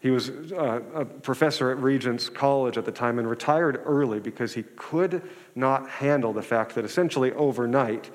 He 0.03 0.11
was 0.11 0.31
uh, 0.31 0.81
a 0.95 1.05
professor 1.05 1.71
at 1.71 1.79
Regent's 1.79 2.29
College 2.29 2.77
at 2.77 2.85
the 2.85 2.91
time 2.91 3.21
and 3.21 3.31
retired 3.31 3.81
early 3.85 4.19
because 4.19 4.53
he 4.53 4.65
could 4.75 5.23
not 5.55 5.89
handle 5.89 6.33
the 6.33 6.43
fact 6.43 6.75
that 6.75 6.85
essentially 6.85 7.31
overnight 7.35 8.11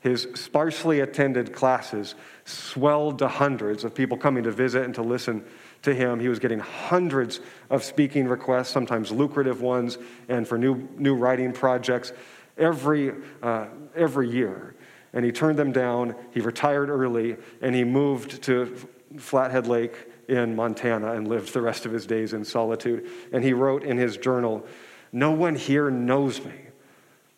his 0.00 0.28
sparsely 0.34 1.00
attended 1.00 1.54
classes 1.54 2.16
swelled 2.44 3.20
to 3.20 3.28
hundreds 3.28 3.82
of 3.82 3.94
people 3.94 4.18
coming 4.18 4.44
to 4.44 4.50
visit 4.50 4.84
and 4.84 4.94
to 4.96 5.02
listen 5.02 5.42
to 5.80 5.94
him. 5.94 6.20
He 6.20 6.28
was 6.28 6.38
getting 6.38 6.58
hundreds 6.58 7.40
of 7.70 7.82
speaking 7.82 8.28
requests, 8.28 8.68
sometimes 8.68 9.10
lucrative 9.10 9.62
ones, 9.62 9.96
and 10.28 10.46
for 10.46 10.58
new, 10.58 10.86
new 10.98 11.14
writing 11.14 11.54
projects 11.54 12.12
every, 12.58 13.12
uh, 13.42 13.68
every 13.96 14.28
year. 14.28 14.74
And 15.14 15.24
he 15.24 15.32
turned 15.32 15.58
them 15.58 15.72
down. 15.72 16.14
He 16.32 16.40
retired 16.40 16.90
early, 16.90 17.38
and 17.62 17.74
he 17.74 17.84
moved 17.84 18.42
to 18.42 18.76
Flathead 19.16 19.66
Lake 19.66 20.11
in 20.32 20.56
Montana 20.56 21.12
and 21.12 21.28
lived 21.28 21.52
the 21.52 21.60
rest 21.60 21.86
of 21.86 21.92
his 21.92 22.06
days 22.06 22.32
in 22.32 22.44
solitude. 22.44 23.08
And 23.32 23.44
he 23.44 23.52
wrote 23.52 23.84
in 23.84 23.98
his 23.98 24.16
journal, 24.16 24.66
No 25.12 25.30
one 25.30 25.54
here 25.54 25.90
knows 25.90 26.44
me. 26.44 26.54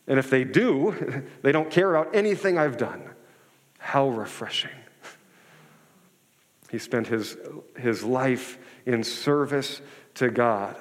And 0.06 0.18
if 0.18 0.30
they 0.30 0.44
do, 0.44 1.24
they 1.42 1.52
don't 1.52 1.70
care 1.70 1.94
about 1.94 2.14
anything 2.14 2.58
I've 2.58 2.76
done. 2.76 3.02
How 3.78 4.08
refreshing. 4.08 4.70
He 6.70 6.78
spent 6.78 7.06
his, 7.06 7.36
his 7.76 8.02
life 8.02 8.58
in 8.86 9.04
service 9.04 9.80
to 10.14 10.30
God 10.30 10.76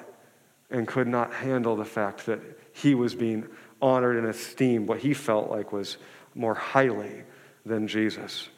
and 0.70 0.88
could 0.88 1.06
not 1.06 1.32
handle 1.32 1.76
the 1.76 1.84
fact 1.84 2.26
that 2.26 2.40
he 2.72 2.94
was 2.94 3.14
being 3.14 3.46
honored 3.80 4.16
and 4.16 4.26
esteemed, 4.26 4.88
what 4.88 5.00
he 5.00 5.14
felt 5.14 5.50
like 5.50 5.72
was 5.72 5.98
more 6.34 6.54
highly 6.54 7.22
than 7.64 7.86
Jesus. 7.86 8.48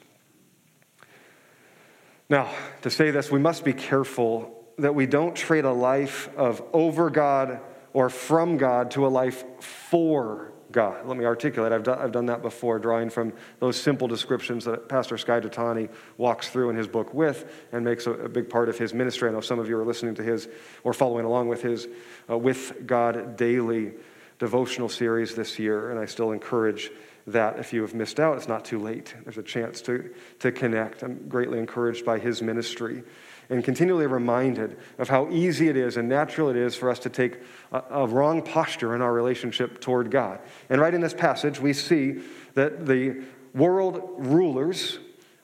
Now, 2.29 2.53
to 2.81 2.89
say 2.89 3.11
this, 3.11 3.31
we 3.31 3.39
must 3.39 3.63
be 3.63 3.73
careful 3.73 4.53
that 4.77 4.93
we 4.93 5.05
don't 5.05 5.35
trade 5.35 5.65
a 5.65 5.71
life 5.71 6.29
of 6.35 6.61
over 6.73 7.09
God 7.09 7.61
or 7.93 8.09
from 8.09 8.57
God 8.57 8.91
to 8.91 9.07
a 9.07 9.09
life 9.09 9.43
for 9.59 10.51
God. 10.71 11.07
Let 11.07 11.17
me 11.17 11.25
articulate. 11.25 11.71
I've 11.71 11.83
done, 11.83 11.99
I've 11.99 12.11
done 12.11 12.25
that 12.25 12.41
before, 12.41 12.77
drawing 12.79 13.09
from 13.09 13.33
those 13.59 13.79
simple 13.79 14.07
descriptions 14.07 14.65
that 14.65 14.89
Pastor 14.89 15.17
Skye 15.17 15.39
Jethani 15.39 15.89
walks 16.17 16.49
through 16.49 16.69
in 16.69 16.75
his 16.75 16.87
book 16.87 17.13
with 17.13 17.49
and 17.71 17.85
makes 17.85 18.05
a, 18.05 18.11
a, 18.11 18.29
big 18.29 18.49
part 18.49 18.67
of 18.67 18.77
his 18.77 18.93
ministry. 18.93 19.29
I 19.29 19.31
know 19.31 19.41
some 19.41 19.59
of 19.59 19.69
you 19.69 19.77
are 19.77 19.85
listening 19.85 20.15
to 20.15 20.23
his 20.23 20.49
or 20.83 20.93
following 20.93 21.25
along 21.25 21.47
with 21.47 21.61
his 21.61 21.87
uh, 22.29 22.37
With 22.37 22.85
God 22.85 23.37
Daily 23.37 23.93
devotional 24.37 24.89
series 24.89 25.33
this 25.33 25.57
year, 25.57 25.89
and 25.89 25.99
I 25.99 26.05
still 26.05 26.31
encourage 26.31 26.91
that 27.27 27.59
if 27.59 27.73
you 27.73 27.81
have 27.81 27.93
missed 27.93 28.19
out, 28.19 28.37
it's 28.37 28.47
not 28.47 28.63
too 28.63 28.79
late. 28.79 29.13
There's 29.23 29.37
a 29.37 29.43
chance 29.43 29.81
to, 29.81 30.09
to 30.39 30.51
connect. 30.51 31.03
I'm 31.03 31.27
greatly 31.27 31.59
encouraged 31.59 32.05
by 32.05 32.19
his 32.19 32.41
ministry 32.41 33.03
and 33.49 33.63
continually 33.63 34.07
reminded 34.07 34.77
of 34.97 35.09
how 35.09 35.29
easy 35.29 35.67
it 35.67 35.77
is 35.77 35.97
and 35.97 36.09
natural 36.09 36.49
it 36.49 36.55
is 36.55 36.75
for 36.75 36.89
us 36.89 36.99
to 36.99 37.09
take 37.09 37.37
a, 37.71 37.83
a, 37.91 38.07
wrong 38.07 38.41
posture 38.41 38.95
in 38.95 39.01
our 39.01 39.13
relationship 39.13 39.79
toward 39.79 40.09
God. 40.09 40.39
And 40.69 40.81
right 40.81 40.93
in 40.93 41.01
this 41.01 41.13
passage, 41.13 41.59
we 41.59 41.73
see 41.73 42.21
that 42.55 42.85
the 42.85 43.23
world 43.53 44.01
rulers 44.17 44.99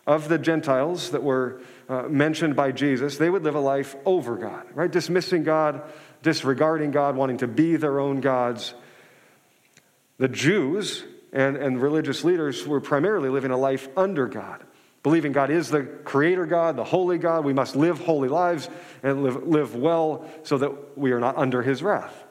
of 0.06 0.28
the 0.28 0.38
Gentiles 0.38 1.12
that 1.12 1.24
were 1.24 1.62
uh, 1.88 2.04
mentioned 2.04 2.56
by 2.56 2.72
Jesus, 2.72 3.18
they 3.18 3.30
would 3.30 3.44
live 3.44 3.56
a 3.56 3.60
life 3.60 3.96
over 4.06 4.38
God, 4.38 4.66
right? 4.74 4.92
Dismissing 4.92 5.44
God, 5.44 5.82
disregarding 6.22 6.92
God, 6.92 7.16
wanting 7.16 7.38
to 7.38 7.48
be 7.48 7.76
their 7.76 8.00
own 8.00 8.20
gods. 8.20 8.74
The 10.18 10.28
Jews 10.28 11.04
and, 11.34 11.58
and 11.58 11.82
religious 11.82 12.24
leaders 12.24 12.66
were 12.66 12.80
primarily 12.80 13.28
living 13.28 13.52
a 13.52 13.58
life 13.58 13.90
under 13.98 14.28
God 14.28 14.64
believing 15.04 15.34
God 15.34 15.52
is 15.52 15.70
the 15.70 15.84
creator 15.84 16.46
God, 16.46 16.78
the 16.78 16.84
holy 16.84 17.18
God. 17.18 17.44
We 17.44 17.54
must 17.54 17.76
live 17.76 18.00
holy 18.00 18.30
lives 18.30 18.70
and 19.04 19.22
live, 19.22 19.46
live 19.46 19.76
well 19.76 20.26
so 20.44 20.58
that 20.58 20.98
we 20.98 21.12
are 21.12 21.20
not 21.20 21.38
under 21.38 21.62
his 21.62 21.84
wrath. 21.84 22.24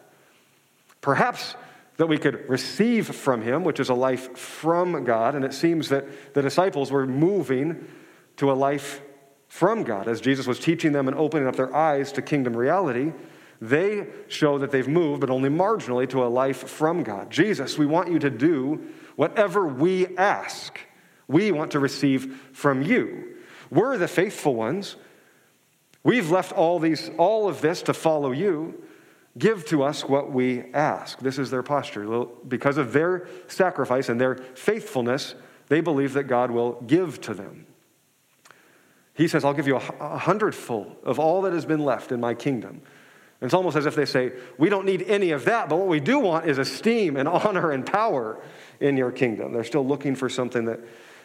Perhaps 1.03 1.55
that 1.99 2.07
we 2.07 2.17
could 2.17 2.49
receive 2.49 3.15
from 3.15 3.43
him, 3.43 3.63
which 3.63 3.79
is 3.79 3.91
a 3.91 3.95
life 3.95 4.37
from 4.37 5.05
God. 5.05 5.35
And 5.35 5.45
it 5.45 5.53
seems 5.53 5.91
that 5.91 6.33
the 6.33 6.41
disciples 6.41 6.91
were 6.91 7.07
moving 7.07 7.87
to 8.39 8.51
a 8.51 8.55
life 8.55 9.03
from 9.49 9.83
God. 9.85 10.09
As 10.09 10.23
Jesus 10.23 10.47
was 10.47 10.59
teaching 10.59 10.93
them 10.93 11.07
and 11.07 11.17
opening 11.17 11.47
up 11.47 11.57
their 11.57 11.75
eyes 11.77 12.11
to 12.13 12.23
kingdom 12.23 12.57
reality, 12.57 13.13
they 13.63 14.09
show 14.27 14.59
that 14.59 14.73
they've 14.73 14.89
moved, 14.89 15.21
but 15.21 15.31
only 15.31 15.49
marginally, 15.49 16.09
to 16.11 16.25
a 16.25 16.27
life 16.27 16.69
from 16.69 17.05
God. 17.05 17.31
Jesus, 17.31 17.79
we 17.79 17.87
want 17.87 18.11
you 18.11 18.19
to 18.19 18.29
do 18.29 18.83
whatever 19.15 19.69
we 19.69 20.17
ask. 20.17 20.81
We 21.29 21.53
want 21.53 21.71
to 21.71 21.79
receive 21.79 22.49
from 22.53 22.83
you. 22.83 23.37
We're 23.71 23.99
the 23.99 24.09
faithful 24.09 24.57
ones. 24.57 24.97
We've 26.03 26.29
left 26.29 26.51
all, 26.51 26.81
these, 26.81 27.09
all 27.19 27.49
of 27.49 27.61
this 27.61 27.83
to 27.83 27.95
follow 27.95 28.33
you. 28.33 28.83
Give 29.39 29.65
to 29.67 29.85
us 29.85 30.09
what 30.09 30.33
we 30.33 30.65
ask. 30.75 31.21
This 31.21 31.39
is 31.39 31.53
their 31.53 31.63
posture. 31.63 32.27
Because 32.49 32.79
of 32.79 32.93
their 32.93 33.29
sacrifice 33.47 34.09
and 34.09 34.21
their 34.21 34.35
faithfulness, 34.57 35.37
they 35.69 35.81
believe 35.81 36.15
that 36.15 36.25
God 36.25 36.51
will 36.51 36.81
give 36.83 37.21
to 37.21 37.33
them. 37.33 37.67
He 39.15 39.29
says, 39.29 39.45
I'll 39.45 39.55
give 39.55 39.69
you 39.69 39.77
a 39.77 40.19
hundredfold 40.19 40.97
of 41.05 41.21
all 41.21 41.43
that 41.43 41.53
has 41.53 41.65
been 41.65 41.85
left 41.85 42.11
in 42.11 42.19
my 42.19 42.35
kingdom. 42.35 42.83
It's 43.43 43.55
almost 43.55 43.77
as 43.77 43.87
if 43.87 43.95
they 43.95 44.07
say, 44.07 44.33
We 44.59 44.69
don't 44.69 44.87
need 44.87 45.03
any 45.03 45.33
of 45.33 45.45
that, 45.47 45.69
but 45.69 45.77
what 45.77 45.89
we 45.89 46.01
do 46.01 46.19
want 46.19 46.47
is 46.47 46.59
esteem 46.59 47.17
and 47.17 47.29
honor 47.29 47.71
and 47.71 47.85
power 47.85 48.39
in 48.81 48.97
your 48.97 49.13
kingdom. 49.13 49.53
They're 49.53 49.65
still 49.65 49.87
looking 49.87 50.15
for 50.15 50.29
something 50.29 50.65
that 50.67 50.81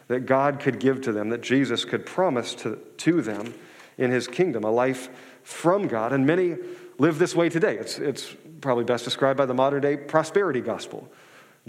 that 0.07 0.25
God 0.25 0.59
could 0.59 0.79
give 0.79 1.01
to 1.01 1.11
them, 1.11 1.29
that 1.29 1.41
Jesus 1.41 1.85
could 1.85 2.05
promise 2.05 2.55
to, 2.55 2.77
to 2.97 3.21
them 3.21 3.53
in 3.97 4.11
his 4.11 4.27
kingdom, 4.27 4.63
a 4.63 4.71
life 4.71 5.09
from 5.43 5.87
God. 5.87 6.13
And 6.13 6.25
many 6.25 6.55
live 6.97 7.19
this 7.19 7.35
way 7.35 7.49
today. 7.49 7.77
It's, 7.77 7.99
it's 7.99 8.35
probably 8.61 8.83
best 8.83 9.03
described 9.03 9.37
by 9.37 9.45
the 9.45 9.53
modern 9.53 9.81
day 9.81 9.97
prosperity 9.97 10.61
gospel. 10.61 11.09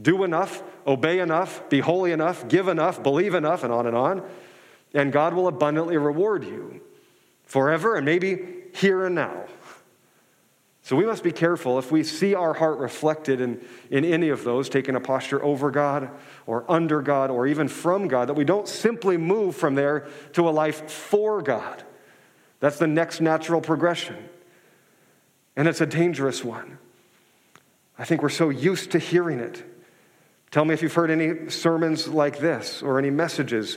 Do 0.01 0.23
enough, 0.23 0.63
obey 0.87 1.19
enough, 1.19 1.69
be 1.69 1.81
holy 1.81 2.13
enough, 2.13 2.47
give 2.49 2.69
enough, 2.69 3.03
believe 3.03 3.35
enough, 3.35 3.65
and 3.65 3.73
on 3.73 3.87
and 3.87 3.97
on, 3.97 4.23
and 4.95 5.13
God 5.13 5.35
will 5.35 5.49
abundantly 5.49 5.97
reward 5.97 6.45
you 6.45 6.81
forever 7.45 7.97
and 7.97 8.05
maybe 8.05 8.39
here 8.75 9.05
and 9.05 9.17
now. 9.17 9.45
So 10.88 10.96
we 10.96 11.05
must 11.05 11.22
be 11.22 11.33
careful 11.33 11.79
if 11.79 11.92
we 11.92 12.03
see 12.03 12.35
our 12.35 12.55
heart 12.55 12.79
reflected 12.79 13.42
in, 13.42 13.61
in 13.90 14.07
any 14.07 14.31
of 14.31 14.42
those, 14.42 14.70
taking 14.70 14.96
a 14.96 15.01
posture 15.01 15.44
over 15.44 15.70
God 15.70 16.09
or 16.46 16.64
under 16.66 17.03
God 17.03 17.31
or 17.31 17.46
even 17.46 17.68
from 17.68 18.09
God, 18.09 18.31
that 18.31 18.37
we 18.37 18.44
don't 18.44 18.66
simply 18.66 19.18
move 19.18 19.55
from 19.55 19.74
there 19.74 20.09
to 20.33 20.48
a 20.48 20.51
life 20.51 20.90
for 20.90 21.42
God. 21.42 21.83
That's 22.61 22.79
the 22.79 22.87
next 22.87 23.20
natural 23.20 23.61
progression. 23.61 24.16
And 25.57 25.68
it's 25.68 25.83
a 25.83 25.87
dangerous 25.87 26.42
one. 26.42 26.79
I 27.98 28.07
think 28.07 28.22
we're 28.22 28.31
so 28.31 28.48
used 28.48 28.92
to 28.92 28.98
hearing 28.98 29.40
it. 29.40 29.62
Tell 30.51 30.64
me 30.64 30.72
if 30.72 30.81
you've 30.81 30.94
heard 30.94 31.11
any 31.11 31.51
sermons 31.51 32.09
like 32.09 32.38
this 32.38 32.83
or 32.83 32.98
any 32.98 33.11
messages 33.11 33.77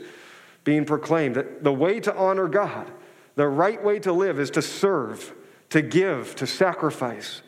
being 0.64 0.86
proclaimed 0.86 1.36
that 1.36 1.62
the 1.62 1.74
way 1.74 2.00
to 2.00 2.16
honor 2.16 2.48
God, 2.48 2.90
the 3.36 3.50
right 3.50 3.84
way 3.84 4.00
to 4.00 4.14
live 4.14 4.40
is 4.40 4.52
to 4.52 4.62
serve 4.62 5.34
to 5.72 5.82
give, 5.82 6.36
to 6.36 6.46
sacrifice, 6.46 7.42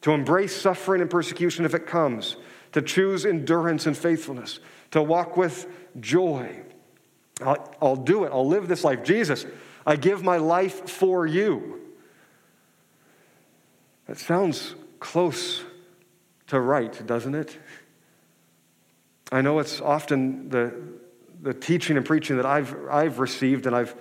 to 0.00 0.12
embrace 0.12 0.54
suffering 0.54 1.02
and 1.02 1.10
persecution 1.10 1.64
if 1.64 1.74
it 1.74 1.86
comes, 1.86 2.36
to 2.72 2.80
choose 2.80 3.26
endurance 3.26 3.86
and 3.86 3.96
faithfulness, 3.96 4.60
to 4.92 5.02
walk 5.02 5.36
with 5.36 5.66
joy. 6.00 6.62
I'll, 7.42 7.76
I'll 7.82 7.96
do 7.96 8.24
it. 8.24 8.30
I'll 8.32 8.46
live 8.46 8.68
this 8.68 8.84
life. 8.84 9.04
Jesus, 9.04 9.44
I 9.84 9.96
give 9.96 10.22
my 10.22 10.36
life 10.36 10.88
for 10.88 11.26
you. 11.26 11.80
That 14.06 14.18
sounds 14.18 14.74
close 15.00 15.62
to 16.46 16.60
right, 16.60 17.06
doesn't 17.06 17.34
it? 17.34 17.58
I 19.32 19.42
know 19.42 19.58
it's 19.58 19.80
often 19.80 20.48
the, 20.48 20.74
the 21.42 21.54
teaching 21.54 21.96
and 21.96 22.06
preaching 22.06 22.36
that 22.36 22.46
I've, 22.46 22.74
I've 22.88 23.18
received, 23.18 23.66
and 23.66 23.74
I've 23.74 23.94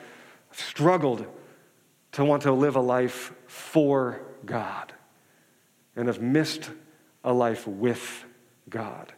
struggled 0.51 1.25
to 2.13 2.25
want 2.25 2.43
to 2.43 2.51
live 2.51 2.75
a 2.75 2.81
life 2.81 3.33
for 3.47 4.21
God 4.45 4.93
and 5.95 6.07
have 6.07 6.21
missed 6.21 6.69
a 7.23 7.33
life 7.33 7.67
with 7.67 8.23
God. 8.69 9.13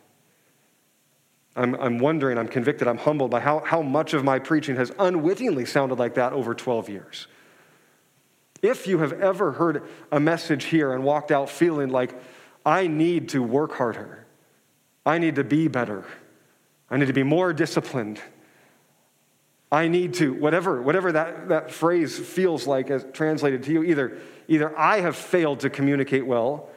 I'm, 1.55 1.75
I'm 1.75 1.99
wondering, 1.99 2.37
I'm 2.37 2.47
convicted, 2.47 2.87
I'm 2.87 2.97
humbled 2.97 3.31
by 3.31 3.39
how, 3.39 3.59
how 3.59 3.81
much 3.81 4.13
of 4.13 4.23
my 4.23 4.39
preaching 4.39 4.75
has 4.77 4.91
unwittingly 4.97 5.65
sounded 5.65 5.99
like 5.99 6.15
that 6.15 6.31
over 6.33 6.55
12 6.55 6.89
years. 6.89 7.27
If 8.61 8.87
you 8.87 8.99
have 8.99 9.13
ever 9.13 9.53
heard 9.53 9.83
a 10.11 10.19
message 10.19 10.65
here 10.65 10.93
and 10.93 11.03
walked 11.03 11.31
out 11.31 11.49
feeling 11.49 11.89
like, 11.89 12.13
I 12.65 12.87
need 12.87 13.29
to 13.29 13.41
work 13.41 13.73
harder, 13.73 14.25
I 15.05 15.17
need 15.17 15.35
to 15.35 15.43
be 15.43 15.67
better, 15.67 16.05
I 16.89 16.97
need 16.97 17.07
to 17.07 17.13
be 17.13 17.23
more 17.23 17.53
disciplined, 17.53 18.21
I 19.71 19.87
need 19.87 20.15
to, 20.15 20.33
whatever, 20.33 20.81
whatever 20.81 21.11
that, 21.11 21.49
that 21.49 21.71
phrase 21.71 22.17
feels 22.17 22.65
like 22.65 22.89
as 22.89 23.05
translated 23.13 23.63
to 23.63 23.71
you, 23.71 23.83
either, 23.83 24.17
either 24.47 24.77
I 24.77 25.01
have 25.01 25.15
failed 25.15 25.59
to 25.59 25.69
communicate 25.69 26.25
well, 26.25 26.69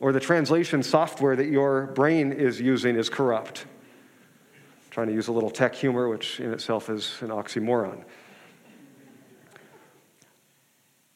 or 0.00 0.12
the 0.12 0.20
translation 0.20 0.82
software 0.82 1.36
that 1.36 1.46
your 1.46 1.88
brain 1.88 2.32
is 2.32 2.60
using 2.60 2.96
is 2.96 3.10
corrupt. 3.10 3.66
I'm 3.66 4.90
trying 4.90 5.06
to 5.08 5.12
use 5.12 5.28
a 5.28 5.32
little 5.32 5.50
tech 5.50 5.74
humor, 5.74 6.08
which 6.08 6.40
in 6.40 6.52
itself 6.52 6.88
is 6.88 7.16
an 7.20 7.28
oxymoron. 7.28 8.02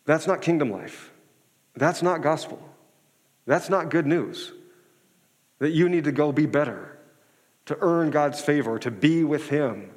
That's 0.04 0.26
not 0.26 0.42
kingdom 0.42 0.70
life. 0.70 1.12
That's 1.76 2.02
not 2.02 2.20
gospel. 2.20 2.60
That's 3.46 3.70
not 3.70 3.90
good 3.90 4.06
news. 4.06 4.52
That 5.60 5.70
you 5.70 5.88
need 5.88 6.04
to 6.04 6.12
go 6.12 6.32
be 6.32 6.46
better, 6.46 6.98
to 7.66 7.78
earn 7.80 8.10
God's 8.10 8.40
favor, 8.40 8.78
to 8.80 8.90
be 8.90 9.24
with 9.24 9.48
Him 9.48 9.90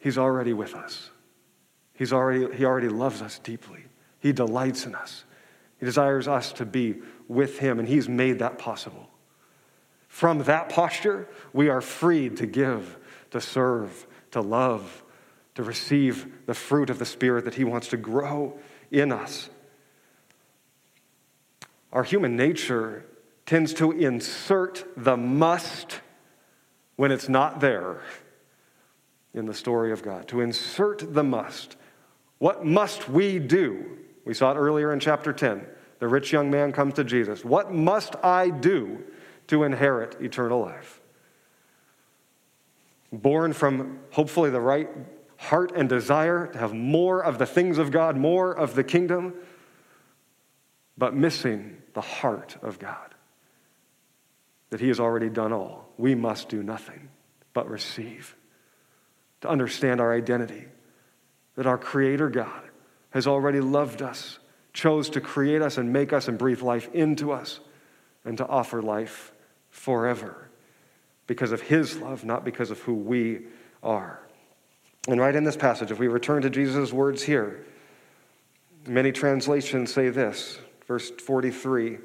He's 0.00 0.18
already 0.18 0.54
with 0.54 0.74
us. 0.74 1.10
He's 1.92 2.12
already, 2.12 2.56
he 2.56 2.64
already 2.64 2.88
loves 2.88 3.22
us 3.22 3.38
deeply. 3.38 3.84
He 4.18 4.32
delights 4.32 4.86
in 4.86 4.94
us. 4.94 5.24
He 5.78 5.86
desires 5.86 6.26
us 6.26 6.52
to 6.54 6.64
be 6.64 6.96
with 7.28 7.58
Him, 7.58 7.78
and 7.78 7.86
He's 7.86 8.08
made 8.08 8.38
that 8.40 8.58
possible. 8.58 9.08
From 10.08 10.42
that 10.44 10.70
posture, 10.70 11.28
we 11.52 11.68
are 11.68 11.82
freed 11.82 12.38
to 12.38 12.46
give, 12.46 12.98
to 13.30 13.40
serve, 13.40 14.06
to 14.30 14.40
love, 14.40 15.04
to 15.54 15.62
receive 15.62 16.46
the 16.46 16.54
fruit 16.54 16.90
of 16.90 16.98
the 16.98 17.04
Spirit 17.04 17.44
that 17.44 17.54
He 17.54 17.64
wants 17.64 17.88
to 17.88 17.96
grow 17.98 18.58
in 18.90 19.12
us. 19.12 19.50
Our 21.92 22.04
human 22.04 22.36
nature 22.36 23.04
tends 23.44 23.74
to 23.74 23.92
insert 23.92 24.84
the 24.96 25.16
must 25.16 26.00
when 26.96 27.12
it's 27.12 27.28
not 27.28 27.60
there 27.60 28.00
in 29.34 29.46
the 29.46 29.54
story 29.54 29.92
of 29.92 30.02
God, 30.02 30.28
to 30.28 30.40
insert 30.40 31.14
the 31.14 31.22
must. 31.22 31.76
What 32.38 32.64
must 32.64 33.08
we 33.08 33.38
do? 33.38 33.98
We 34.24 34.34
saw 34.34 34.52
it 34.52 34.56
earlier 34.56 34.92
in 34.92 35.00
chapter 35.00 35.32
10. 35.32 35.66
The 35.98 36.08
rich 36.08 36.32
young 36.32 36.50
man 36.50 36.72
comes 36.72 36.94
to 36.94 37.04
Jesus. 37.04 37.44
What 37.44 37.72
must 37.72 38.16
I 38.24 38.50
do 38.50 39.04
to 39.48 39.64
inherit 39.64 40.20
eternal 40.20 40.60
life? 40.60 41.00
Born 43.12 43.52
from 43.52 44.00
hopefully 44.10 44.50
the 44.50 44.60
right 44.60 44.88
heart 45.36 45.72
and 45.74 45.88
desire 45.88 46.46
to 46.48 46.58
have 46.58 46.72
more 46.72 47.22
of 47.22 47.38
the 47.38 47.46
things 47.46 47.78
of 47.78 47.90
God, 47.90 48.16
more 48.16 48.52
of 48.52 48.74
the 48.74 48.84
kingdom, 48.84 49.34
but 50.96 51.14
missing 51.14 51.82
the 51.94 52.00
heart 52.00 52.56
of 52.62 52.78
God. 52.78 53.14
That 54.70 54.80
He 54.80 54.88
has 54.88 55.00
already 55.00 55.28
done 55.28 55.52
all. 55.52 55.88
We 55.98 56.14
must 56.14 56.48
do 56.48 56.62
nothing 56.62 57.08
but 57.52 57.68
receive 57.68 58.36
to 59.40 59.48
understand 59.48 60.00
our 60.00 60.12
identity, 60.12 60.66
that 61.56 61.66
our 61.66 61.78
Creator 61.78 62.30
God 62.30 62.62
has 63.10 63.26
already 63.26 63.60
loved 63.60 64.02
us, 64.02 64.38
chose 64.72 65.10
to 65.10 65.20
create 65.20 65.62
us 65.62 65.78
and 65.78 65.92
make 65.92 66.12
us 66.12 66.28
and 66.28 66.38
breathe 66.38 66.62
life 66.62 66.88
into 66.94 67.32
us, 67.32 67.60
and 68.24 68.38
to 68.38 68.46
offer 68.46 68.82
life 68.82 69.32
forever. 69.70 70.46
because 71.26 71.52
of 71.52 71.60
his 71.60 71.96
love, 71.98 72.24
not 72.24 72.44
because 72.44 72.72
of 72.72 72.80
who 72.80 72.92
we 72.92 73.42
are. 73.84 74.20
And 75.06 75.20
right 75.20 75.36
in 75.36 75.44
this 75.44 75.56
passage, 75.56 75.92
if 75.92 75.98
we 76.00 76.08
return 76.08 76.42
to 76.42 76.50
Jesus' 76.50 76.92
words 76.92 77.22
here, 77.22 77.64
many 78.84 79.12
translations 79.12 79.92
say 79.92 80.08
this, 80.08 80.58
verse 80.88 81.08
43 81.10 81.98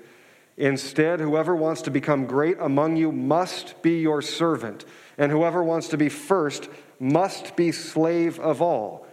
Instead, 0.58 1.20
whoever 1.20 1.56
wants 1.56 1.82
to 1.82 1.92
become 1.92 2.28
great 2.28 2.58
among 2.60 2.98
you 2.98 3.12
must 3.12 3.82
be 3.82 4.00
your 4.00 4.22
servant, 4.22 4.86
and 5.18 5.32
whoever 5.32 5.64
wants 5.64 5.88
to 5.88 5.98
be 5.98 6.08
first 6.08 6.70
must 7.00 7.56
be 7.56 7.72
slave 7.72 8.40
of 8.40 8.62
all. 8.62 9.08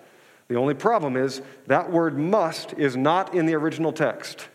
The 0.48 0.56
only 0.56 0.74
problem 0.74 1.16
is 1.16 1.40
that 1.66 1.90
word 1.90 2.18
must 2.18 2.74
is 2.74 2.96
not 2.96 3.34
in 3.34 3.46
the 3.46 3.54
original 3.54 3.92
text. 3.92 4.48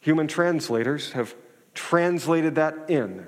Human 0.00 0.26
translators 0.26 1.12
have 1.12 1.34
translated 1.74 2.56
that 2.56 2.88
in. 2.88 3.26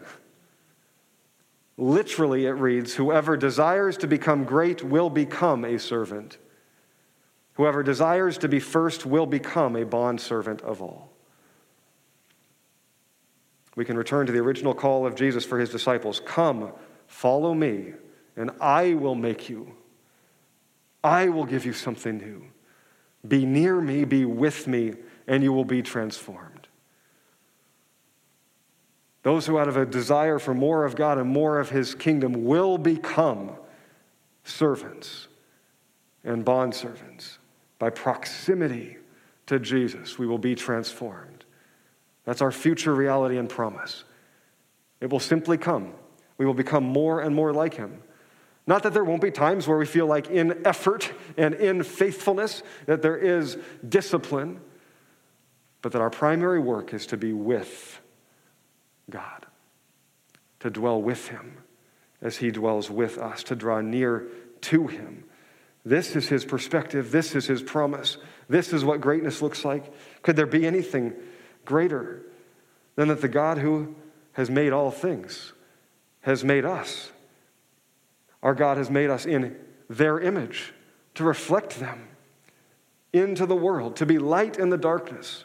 Literally, 1.77 2.47
it 2.47 2.53
reads 2.53 2.95
Whoever 2.95 3.37
desires 3.37 3.97
to 3.99 4.07
become 4.07 4.45
great 4.45 4.85
will 4.85 5.11
become 5.11 5.65
a 5.65 5.79
servant. 5.79 6.39
Whoever 7.55 7.83
desires 7.83 8.39
to 8.39 8.49
be 8.49 8.61
first 8.61 9.07
will 9.07 9.27
become 9.27 9.77
a 9.77 9.85
bondservant 9.85 10.63
of 10.63 10.83
all. 10.83 11.11
We 13.77 13.85
can 13.85 13.97
return 13.97 14.27
to 14.27 14.33
the 14.33 14.41
original 14.41 14.75
call 14.75 15.07
of 15.07 15.15
Jesus 15.15 15.45
for 15.45 15.59
his 15.59 15.71
disciples 15.71 16.21
Come, 16.25 16.73
follow 17.11 17.53
me, 17.53 17.93
and 18.37 18.53
I 18.61 18.95
will 18.95 19.17
make 19.17 19.49
you. 19.49 19.75
I 21.03 21.29
will 21.29 21.45
give 21.45 21.67
you 21.67 21.73
something 21.73 22.17
new. 22.17 22.45
Be 23.27 23.45
near 23.45 23.81
me, 23.81 24.05
be 24.05 24.25
with 24.25 24.67
me, 24.67 24.95
and 25.27 25.43
you 25.43 25.53
will 25.53 25.65
be 25.65 25.83
transformed. 25.83 26.69
Those 29.23 29.47
who, 29.47 29.59
out 29.59 29.69
of 29.69 29.77
a 29.77 29.85
desire 29.85 30.39
for 30.39 30.55
more 30.55 30.85
of 30.85 30.97
God 30.97 31.19
and 31.19 31.29
more 31.29 31.59
of 31.59 31.69
his 31.69 31.95
kingdom, 31.95 32.45
will 32.45 32.79
become 32.79 33.51
servants 34.45 35.29
and 36.25 36.45
bondservants. 36.45 37.39
By 37.79 37.91
proximity 37.91 38.97
to 39.47 39.59
Jesus, 39.59 40.19
we 40.19 40.27
will 40.27 40.39
be 40.39 40.55
transformed. 40.55 41.45
That's 42.25 42.41
our 42.41 42.53
future 42.53 42.95
reality 42.95 43.37
and 43.37 43.49
promise. 43.49 44.05
It 45.01 45.11
will 45.11 45.21
simply 45.21 45.59
come. 45.59 45.93
We 46.41 46.47
will 46.47 46.55
become 46.55 46.85
more 46.85 47.21
and 47.21 47.37
more 47.37 47.53
like 47.53 47.75
him. 47.75 48.03
Not 48.67 48.85
that 48.85 48.95
there 48.95 49.05
won't 49.05 49.21
be 49.21 49.31
times 49.31 49.69
where 49.69 49.77
we 49.77 49.85
feel 49.85 50.07
like 50.07 50.31
in 50.31 50.67
effort 50.67 51.13
and 51.37 51.53
in 51.53 51.83
faithfulness 51.83 52.63
that 52.87 53.03
there 53.03 53.19
is 53.19 53.59
discipline, 53.87 54.59
but 55.83 55.93
that 55.93 56.01
our 56.01 56.09
primary 56.09 56.59
work 56.59 56.95
is 56.95 57.05
to 57.09 57.19
be 57.19 57.35
with 57.35 58.01
God, 59.11 59.45
to 60.61 60.71
dwell 60.71 61.03
with 61.03 61.29
Him 61.29 61.59
as 62.23 62.39
He 62.39 62.51
dwells 62.51 62.91
with 62.91 63.19
us, 63.19 63.43
to 63.43 63.55
draw 63.55 63.83
near 63.83 64.27
to 64.63 64.87
Him. 64.87 65.25
This 65.85 66.17
is 66.17 66.29
His 66.29 66.47
perspective. 66.47 67.11
This 67.11 67.35
is 67.35 67.45
His 67.45 67.63
promise. 67.63 68.17
This 68.49 68.73
is 68.73 68.83
what 68.83 69.03
greatness 69.03 69.43
looks 69.43 69.63
like. 69.63 69.93
Could 70.23 70.37
there 70.37 70.47
be 70.47 70.67
anything 70.67 71.13
greater 71.67 72.23
than 72.97 73.09
that 73.09 73.21
the 73.21 73.29
God 73.29 73.59
who 73.59 73.95
has 74.33 74.49
made 74.49 74.73
all 74.73 74.91
things 74.91 75.53
has 76.23 76.45
made 76.45 76.65
us? 76.65 77.11
Our 78.43 78.55
God 78.55 78.77
has 78.77 78.91
made 78.91 79.11
us 79.11 79.27
in 79.27 79.57
their 79.89 80.19
image 80.21 80.73
to 81.15 81.25
reflect 81.25 81.79
them 81.79 82.09
into 83.13 83.47
the 83.47 83.57
world, 83.57 83.97
to 83.97 84.07
be 84.07 84.19
light 84.19 84.59
in 84.59 84.71
the 84.71 84.79
darkness, 84.79 85.45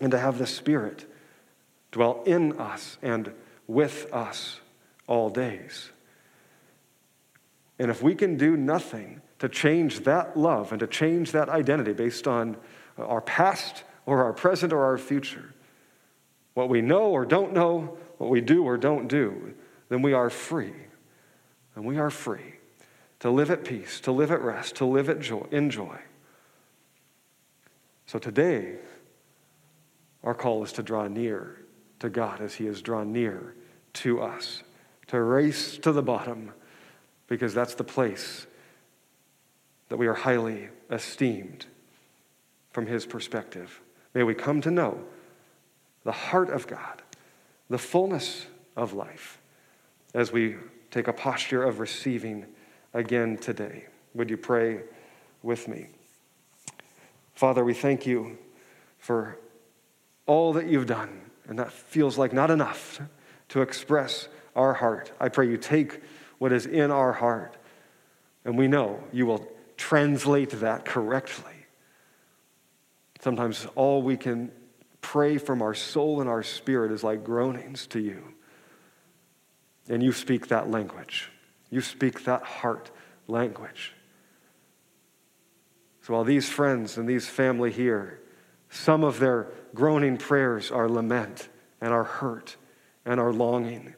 and 0.00 0.10
to 0.12 0.18
have 0.18 0.38
the 0.38 0.46
Spirit 0.46 1.06
dwell 1.90 2.22
in 2.24 2.58
us 2.58 2.98
and 3.02 3.32
with 3.66 4.12
us 4.12 4.60
all 5.06 5.28
days. 5.28 5.90
And 7.78 7.90
if 7.90 8.02
we 8.02 8.14
can 8.14 8.36
do 8.36 8.56
nothing 8.56 9.20
to 9.38 9.48
change 9.48 10.00
that 10.00 10.36
love 10.36 10.72
and 10.72 10.80
to 10.80 10.86
change 10.86 11.32
that 11.32 11.48
identity 11.48 11.92
based 11.92 12.26
on 12.26 12.56
our 12.96 13.20
past 13.20 13.84
or 14.06 14.24
our 14.24 14.32
present 14.32 14.72
or 14.72 14.84
our 14.84 14.98
future, 14.98 15.54
what 16.54 16.68
we 16.68 16.80
know 16.80 17.10
or 17.10 17.24
don't 17.24 17.52
know, 17.52 17.96
what 18.18 18.30
we 18.30 18.40
do 18.40 18.64
or 18.64 18.76
don't 18.76 19.06
do, 19.06 19.54
then 19.88 20.02
we 20.02 20.12
are 20.12 20.30
free. 20.30 20.72
And 21.74 21.86
we 21.86 21.98
are 21.98 22.10
free 22.10 22.54
to 23.20 23.30
live 23.30 23.50
at 23.52 23.64
peace, 23.64 24.00
to 24.00 24.10
live 24.10 24.32
at 24.32 24.42
rest, 24.42 24.74
to 24.76 24.84
live 24.84 25.08
at 25.08 25.20
joy, 25.20 25.46
in 25.52 25.70
joy. 25.70 25.96
So 28.06 28.18
today, 28.18 28.76
our 30.24 30.34
call 30.34 30.64
is 30.64 30.72
to 30.72 30.82
draw 30.82 31.06
near 31.06 31.60
to 32.00 32.08
God 32.08 32.40
as 32.40 32.54
He 32.54 32.66
has 32.66 32.82
drawn 32.82 33.12
near 33.12 33.54
to 33.94 34.20
us, 34.20 34.62
to 35.06 35.20
race 35.20 35.78
to 35.78 35.92
the 35.92 36.02
bottom, 36.02 36.52
because 37.28 37.54
that's 37.54 37.74
the 37.74 37.84
place 37.84 38.46
that 39.88 39.96
we 39.98 40.06
are 40.06 40.14
highly 40.14 40.68
esteemed 40.90 41.66
from 42.72 42.86
His 42.86 43.06
perspective. 43.06 43.80
May 44.14 44.22
we 44.22 44.34
come 44.34 44.60
to 44.62 44.70
know 44.70 45.04
the 46.02 46.12
heart 46.12 46.50
of 46.50 46.66
God, 46.66 47.02
the 47.70 47.78
fullness 47.78 48.46
of 48.76 48.94
life, 48.94 49.37
as 50.14 50.32
we 50.32 50.56
take 50.90 51.08
a 51.08 51.12
posture 51.12 51.62
of 51.62 51.80
receiving 51.80 52.46
again 52.94 53.36
today. 53.36 53.86
Would 54.14 54.30
you 54.30 54.36
pray 54.36 54.80
with 55.42 55.68
me? 55.68 55.88
Father, 57.34 57.64
we 57.64 57.74
thank 57.74 58.06
you 58.06 58.38
for 58.98 59.38
all 60.26 60.52
that 60.54 60.66
you've 60.66 60.86
done 60.86 61.20
and 61.48 61.58
that 61.58 61.72
feels 61.72 62.18
like 62.18 62.32
not 62.32 62.50
enough 62.50 63.00
to 63.48 63.62
express 63.62 64.28
our 64.54 64.74
heart. 64.74 65.12
I 65.18 65.28
pray 65.28 65.48
you 65.48 65.56
take 65.56 66.00
what 66.38 66.52
is 66.52 66.66
in 66.66 66.90
our 66.90 67.12
heart, 67.12 67.56
and 68.44 68.56
we 68.56 68.68
know 68.68 69.02
you 69.12 69.26
will 69.26 69.46
translate 69.76 70.50
that 70.50 70.84
correctly. 70.84 71.52
Sometimes 73.20 73.66
all 73.74 74.02
we 74.02 74.16
can 74.16 74.52
pray 75.00 75.38
from 75.38 75.62
our 75.62 75.74
soul 75.74 76.20
and 76.20 76.28
our 76.28 76.42
spirit 76.42 76.92
is 76.92 77.02
like 77.02 77.24
groanings 77.24 77.86
to 77.88 78.00
you. 78.00 78.34
And 79.88 80.02
you 80.02 80.12
speak 80.12 80.48
that 80.48 80.70
language. 80.70 81.30
You 81.70 81.80
speak 81.80 82.24
that 82.24 82.42
heart 82.42 82.90
language. 83.26 83.94
So 86.02 86.14
while 86.14 86.24
these 86.24 86.48
friends 86.48 86.96
and 86.96 87.08
these 87.08 87.26
family 87.26 87.70
here, 87.70 88.20
some 88.70 89.04
of 89.04 89.18
their 89.18 89.48
groaning 89.74 90.16
prayers 90.16 90.70
are 90.70 90.88
lament 90.88 91.48
and 91.80 91.92
our 91.92 92.04
hurt 92.04 92.56
and 93.04 93.18
our 93.20 93.32
longing. 93.32 93.94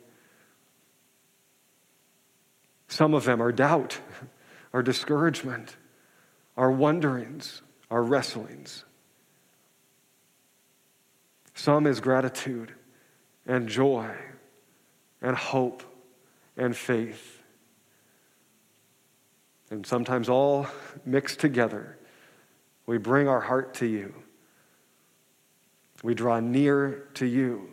Some 2.88 3.14
of 3.14 3.24
them 3.24 3.40
are 3.40 3.52
doubt, 3.52 4.00
our 4.72 4.82
discouragement, 4.82 5.76
our 6.56 6.70
wonderings, 6.70 7.62
our 7.90 8.02
wrestlings. 8.02 8.84
Some 11.54 11.86
is 11.86 12.00
gratitude 12.00 12.72
and 13.46 13.68
joy 13.68 14.14
and 15.22 15.36
hope 15.36 15.82
and 16.56 16.76
faith. 16.76 17.42
And 19.70 19.86
sometimes 19.86 20.28
all 20.28 20.66
mixed 21.04 21.38
together, 21.38 21.96
we 22.86 22.98
bring 22.98 23.28
our 23.28 23.40
heart 23.40 23.74
to 23.74 23.86
you. 23.86 24.14
We 26.02 26.14
draw 26.14 26.40
near 26.40 27.08
to 27.14 27.26
you 27.26 27.70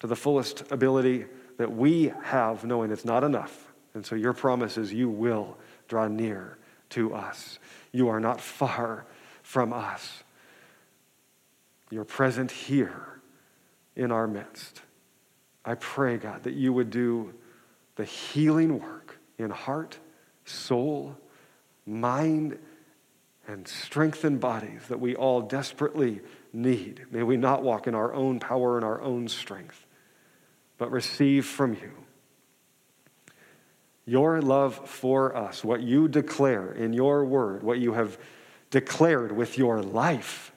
to 0.00 0.06
the 0.06 0.16
fullest 0.16 0.70
ability 0.72 1.26
that 1.58 1.72
we 1.72 2.12
have, 2.22 2.64
knowing 2.64 2.90
it's 2.90 3.04
not 3.04 3.22
enough. 3.22 3.72
And 3.94 4.04
so 4.04 4.14
your 4.14 4.32
promise 4.32 4.76
is 4.76 4.92
you 4.92 5.08
will 5.08 5.56
draw 5.88 6.08
near 6.08 6.58
to 6.90 7.14
us. 7.14 7.58
You 7.92 8.08
are 8.08 8.20
not 8.20 8.40
far 8.40 9.06
from 9.42 9.72
us. 9.72 10.22
You're 11.90 12.04
present 12.04 12.50
here 12.50 13.20
in 13.94 14.10
our 14.10 14.26
midst. 14.26 14.82
I 15.66 15.74
pray, 15.74 16.16
God, 16.16 16.44
that 16.44 16.54
you 16.54 16.72
would 16.72 16.90
do 16.90 17.34
the 17.96 18.04
healing 18.04 18.80
work 18.80 19.18
in 19.36 19.50
heart, 19.50 19.98
soul, 20.44 21.16
mind, 21.84 22.58
and 23.48 23.66
strengthen 23.66 24.38
bodies 24.38 24.82
that 24.88 25.00
we 25.00 25.16
all 25.16 25.42
desperately 25.42 26.20
need. 26.52 27.04
May 27.10 27.24
we 27.24 27.36
not 27.36 27.62
walk 27.62 27.86
in 27.86 27.94
our 27.94 28.14
own 28.14 28.38
power 28.38 28.76
and 28.76 28.84
our 28.84 29.00
own 29.02 29.28
strength, 29.28 29.86
but 30.78 30.90
receive 30.90 31.44
from 31.44 31.74
you 31.74 31.92
your 34.06 34.40
love 34.40 34.88
for 34.88 35.36
us, 35.36 35.64
what 35.64 35.82
you 35.82 36.06
declare 36.06 36.70
in 36.70 36.92
your 36.92 37.24
word, 37.24 37.64
what 37.64 37.80
you 37.80 37.92
have 37.92 38.16
declared 38.70 39.32
with 39.32 39.58
your 39.58 39.82
life 39.82 40.52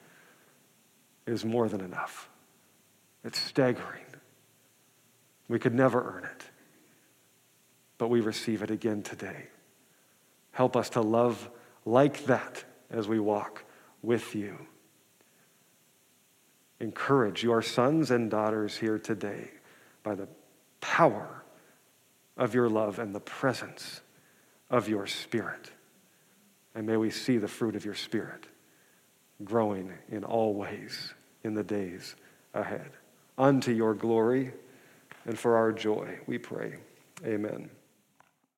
is 1.26 1.44
more 1.44 1.68
than 1.68 1.80
enough. 1.80 2.28
It's 3.24 3.40
staggering. 3.40 4.09
We 5.50 5.58
could 5.58 5.74
never 5.74 6.00
earn 6.00 6.22
it, 6.22 6.44
but 7.98 8.06
we 8.08 8.20
receive 8.20 8.62
it 8.62 8.70
again 8.70 9.02
today. 9.02 9.48
Help 10.52 10.76
us 10.76 10.90
to 10.90 11.00
love 11.00 11.50
like 11.84 12.26
that 12.26 12.62
as 12.88 13.08
we 13.08 13.18
walk 13.18 13.64
with 14.00 14.36
you. 14.36 14.56
Encourage 16.78 17.42
your 17.42 17.62
sons 17.62 18.12
and 18.12 18.30
daughters 18.30 18.76
here 18.76 18.96
today 18.96 19.50
by 20.04 20.14
the 20.14 20.28
power 20.80 21.42
of 22.36 22.54
your 22.54 22.68
love 22.68 23.00
and 23.00 23.12
the 23.12 23.18
presence 23.18 24.02
of 24.70 24.88
your 24.88 25.08
Spirit. 25.08 25.72
And 26.76 26.86
may 26.86 26.96
we 26.96 27.10
see 27.10 27.38
the 27.38 27.48
fruit 27.48 27.74
of 27.74 27.84
your 27.84 27.96
Spirit 27.96 28.46
growing 29.42 29.92
in 30.12 30.22
all 30.22 30.54
ways 30.54 31.12
in 31.42 31.54
the 31.54 31.64
days 31.64 32.14
ahead. 32.54 32.92
Unto 33.36 33.72
your 33.72 33.94
glory 33.94 34.52
and 35.26 35.38
for 35.38 35.56
our 35.56 35.72
joy, 35.72 36.18
we 36.26 36.38
pray. 36.38 36.76
Amen. 37.24 37.70